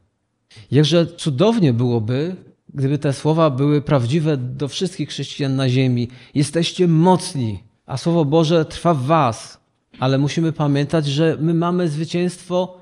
Jakże 0.71 1.07
cudownie 1.07 1.73
byłoby, 1.73 2.37
gdyby 2.75 2.99
te 2.99 3.13
słowa 3.13 3.51
były 3.51 3.83
prawdziwe 3.83 4.37
do 4.37 4.69
wszystkich 4.69 5.09
chrześcijan 5.09 5.57
na 5.57 5.69
ziemi. 5.69 6.09
Jesteście 6.35 6.89
mocni, 6.89 7.63
a 7.87 7.97
Słowo 7.97 8.25
Boże 8.25 8.65
trwa 8.65 8.95
w 8.95 9.03
was. 9.03 9.59
Ale 9.99 10.19
musimy 10.19 10.53
pamiętać, 10.53 11.07
że 11.07 11.37
my 11.41 11.55
mamy 11.55 11.89
zwycięstwo, 11.89 12.81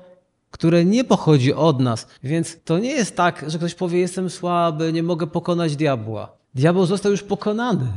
które 0.51 0.85
nie 0.85 1.03
pochodzi 1.03 1.53
od 1.53 1.79
nas. 1.79 2.07
Więc 2.23 2.57
to 2.65 2.79
nie 2.79 2.91
jest 2.91 3.15
tak, 3.15 3.45
że 3.47 3.57
ktoś 3.57 3.73
powie: 3.75 3.99
Jestem 3.99 4.29
słaby, 4.29 4.93
nie 4.93 5.03
mogę 5.03 5.27
pokonać 5.27 5.75
diabła. 5.75 6.37
Diabeł 6.55 6.85
został 6.85 7.11
już 7.11 7.23
pokonany. 7.23 7.87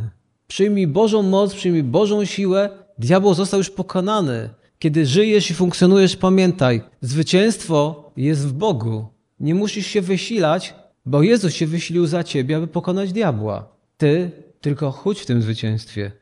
Przyjmij 0.46 0.86
Bożą 0.86 1.22
moc, 1.22 1.54
przyjmij 1.54 1.82
Bożą 1.82 2.24
siłę. 2.24 2.70
Diabeł 2.98 3.34
został 3.34 3.58
już 3.58 3.70
pokonany. 3.70 4.50
Kiedy 4.78 5.06
żyjesz 5.06 5.50
i 5.50 5.54
funkcjonujesz, 5.54 6.16
pamiętaj, 6.16 6.82
zwycięstwo 7.00 8.10
jest 8.16 8.46
w 8.46 8.52
Bogu. 8.52 9.06
Nie 9.40 9.54
musisz 9.54 9.86
się 9.86 10.00
wysilać, 10.00 10.74
bo 11.06 11.22
Jezus 11.22 11.54
się 11.54 11.66
wysilił 11.66 12.06
za 12.06 12.24
ciebie, 12.24 12.56
aby 12.56 12.66
pokonać 12.66 13.12
diabła. 13.12 13.68
Ty 13.96 14.30
tylko 14.60 14.90
chudź 14.90 15.20
w 15.20 15.26
tym 15.26 15.42
zwycięstwie. 15.42 16.12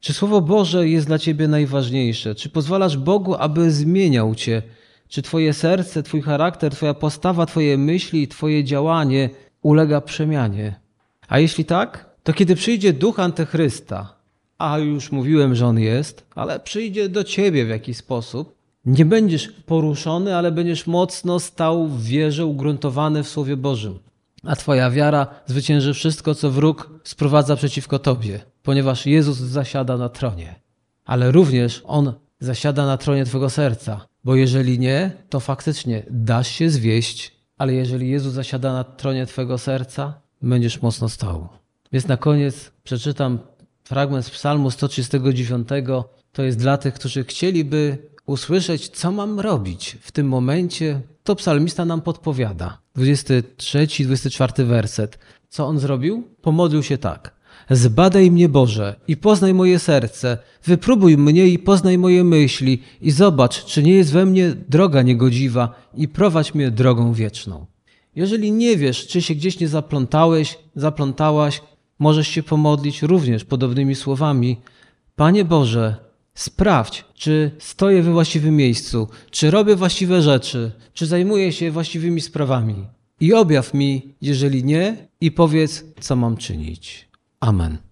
Czy 0.00 0.12
Słowo 0.12 0.40
Boże 0.40 0.88
jest 0.88 1.06
dla 1.06 1.18
ciebie 1.18 1.48
najważniejsze? 1.48 2.34
Czy 2.34 2.48
pozwalasz 2.48 2.96
Bogu, 2.96 3.34
aby 3.34 3.70
zmieniał 3.70 4.34
cię? 4.34 4.62
Czy 5.08 5.22
twoje 5.22 5.52
serce, 5.52 6.02
twój 6.02 6.22
charakter, 6.22 6.72
twoja 6.72 6.94
postawa, 6.94 7.46
twoje 7.46 7.78
myśli, 7.78 8.28
twoje 8.28 8.64
działanie 8.64 9.30
ulega 9.62 10.00
przemianie? 10.00 10.80
A 11.28 11.38
jeśli 11.38 11.64
tak, 11.64 12.10
to 12.22 12.32
kiedy 12.32 12.54
przyjdzie 12.54 12.92
duch 12.92 13.20
antychrysta, 13.20 14.16
a 14.58 14.78
już 14.78 15.12
mówiłem, 15.12 15.54
że 15.54 15.66
on 15.66 15.78
jest, 15.78 16.26
ale 16.34 16.60
przyjdzie 16.60 17.08
do 17.08 17.24
ciebie 17.24 17.66
w 17.66 17.68
jakiś 17.68 17.96
sposób, 17.96 18.56
nie 18.84 19.04
będziesz 19.04 19.48
poruszony, 19.48 20.36
ale 20.36 20.52
będziesz 20.52 20.86
mocno 20.86 21.40
stał 21.40 21.86
w 21.86 22.04
wierze, 22.04 22.46
ugruntowany 22.46 23.22
w 23.22 23.28
Słowie 23.28 23.56
Bożym. 23.56 23.98
A 24.44 24.56
Twoja 24.56 24.90
wiara 24.90 25.26
zwycięży 25.46 25.94
wszystko, 25.94 26.34
co 26.34 26.50
wróg 26.50 27.00
sprowadza 27.04 27.56
przeciwko 27.56 27.98
Tobie, 27.98 28.40
ponieważ 28.62 29.06
Jezus 29.06 29.36
zasiada 29.36 29.96
na 29.96 30.08
tronie. 30.08 30.54
Ale 31.04 31.32
również 31.32 31.82
On 31.84 32.12
zasiada 32.40 32.86
na 32.86 32.96
tronie 32.96 33.24
Twojego 33.24 33.50
serca, 33.50 34.06
bo 34.26 34.36
jeżeli 34.36 34.78
nie, 34.78 35.10
to 35.28 35.40
faktycznie 35.40 36.02
dasz 36.10 36.48
się 36.48 36.70
zwieść, 36.70 37.32
ale 37.58 37.74
jeżeli 37.74 38.08
Jezus 38.10 38.32
zasiada 38.32 38.72
na 38.72 38.84
tronie 38.84 39.26
Twojego 39.26 39.58
serca, 39.58 40.20
będziesz 40.42 40.82
mocno 40.82 41.08
stał. 41.08 41.48
Więc 41.92 42.08
na 42.08 42.16
koniec 42.16 42.72
przeczytam 42.84 43.38
fragment 43.84 44.26
z 44.26 44.30
Psalmu 44.30 44.70
139. 44.70 45.68
To 46.32 46.42
jest 46.42 46.58
dla 46.58 46.78
tych, 46.78 46.94
którzy 46.94 47.24
chcieliby 47.24 47.98
usłyszeć, 48.26 48.88
co 48.88 49.12
mam 49.12 49.40
robić 49.40 49.96
w 50.00 50.12
tym 50.12 50.28
momencie, 50.28 51.00
to 51.24 51.36
psalmista 51.36 51.84
nam 51.84 52.00
podpowiada. 52.00 52.78
23, 52.94 53.86
24 54.04 54.64
werset. 54.64 55.18
Co 55.48 55.66
on 55.66 55.78
zrobił? 55.78 56.28
Pomodlił 56.42 56.82
się 56.82 56.98
tak. 56.98 57.35
Zbadaj 57.70 58.30
mnie 58.30 58.48
Boże 58.48 58.96
i 59.08 59.16
poznaj 59.16 59.54
moje 59.54 59.78
serce, 59.78 60.38
wypróbuj 60.64 61.16
mnie 61.16 61.46
i 61.46 61.58
poznaj 61.58 61.98
moje 61.98 62.24
myśli 62.24 62.82
i 63.00 63.10
zobacz, 63.10 63.64
czy 63.64 63.82
nie 63.82 63.92
jest 63.92 64.12
we 64.12 64.26
mnie 64.26 64.54
droga 64.68 65.02
niegodziwa 65.02 65.74
i 65.94 66.08
prowadź 66.08 66.54
mnie 66.54 66.70
drogą 66.70 67.12
wieczną. 67.12 67.66
Jeżeli 68.16 68.52
nie 68.52 68.76
wiesz, 68.76 69.06
czy 69.06 69.22
się 69.22 69.34
gdzieś 69.34 69.60
nie 69.60 69.68
zaplątałeś, 69.68 70.58
zaplątałaś, 70.74 71.62
możesz 71.98 72.28
się 72.28 72.42
pomodlić 72.42 73.02
również 73.02 73.44
podobnymi 73.44 73.94
słowami. 73.94 74.56
Panie 75.16 75.44
Boże, 75.44 76.06
Sprawdź, 76.36 77.04
czy 77.14 77.50
stoję 77.58 78.02
we 78.02 78.12
właściwym 78.12 78.56
miejscu, 78.56 79.08
czy 79.30 79.50
robię 79.50 79.76
właściwe 79.76 80.22
rzeczy, 80.22 80.72
czy 80.92 81.06
zajmuję 81.06 81.52
się 81.52 81.70
właściwymi 81.70 82.20
sprawami. 82.20 82.74
I 83.20 83.34
objaw 83.34 83.74
mi, 83.74 84.14
jeżeli 84.20 84.64
nie, 84.64 85.08
i 85.20 85.32
powiedz, 85.32 85.84
co 86.00 86.16
mam 86.16 86.36
czynić. 86.36 87.05
Amen. 87.42 87.85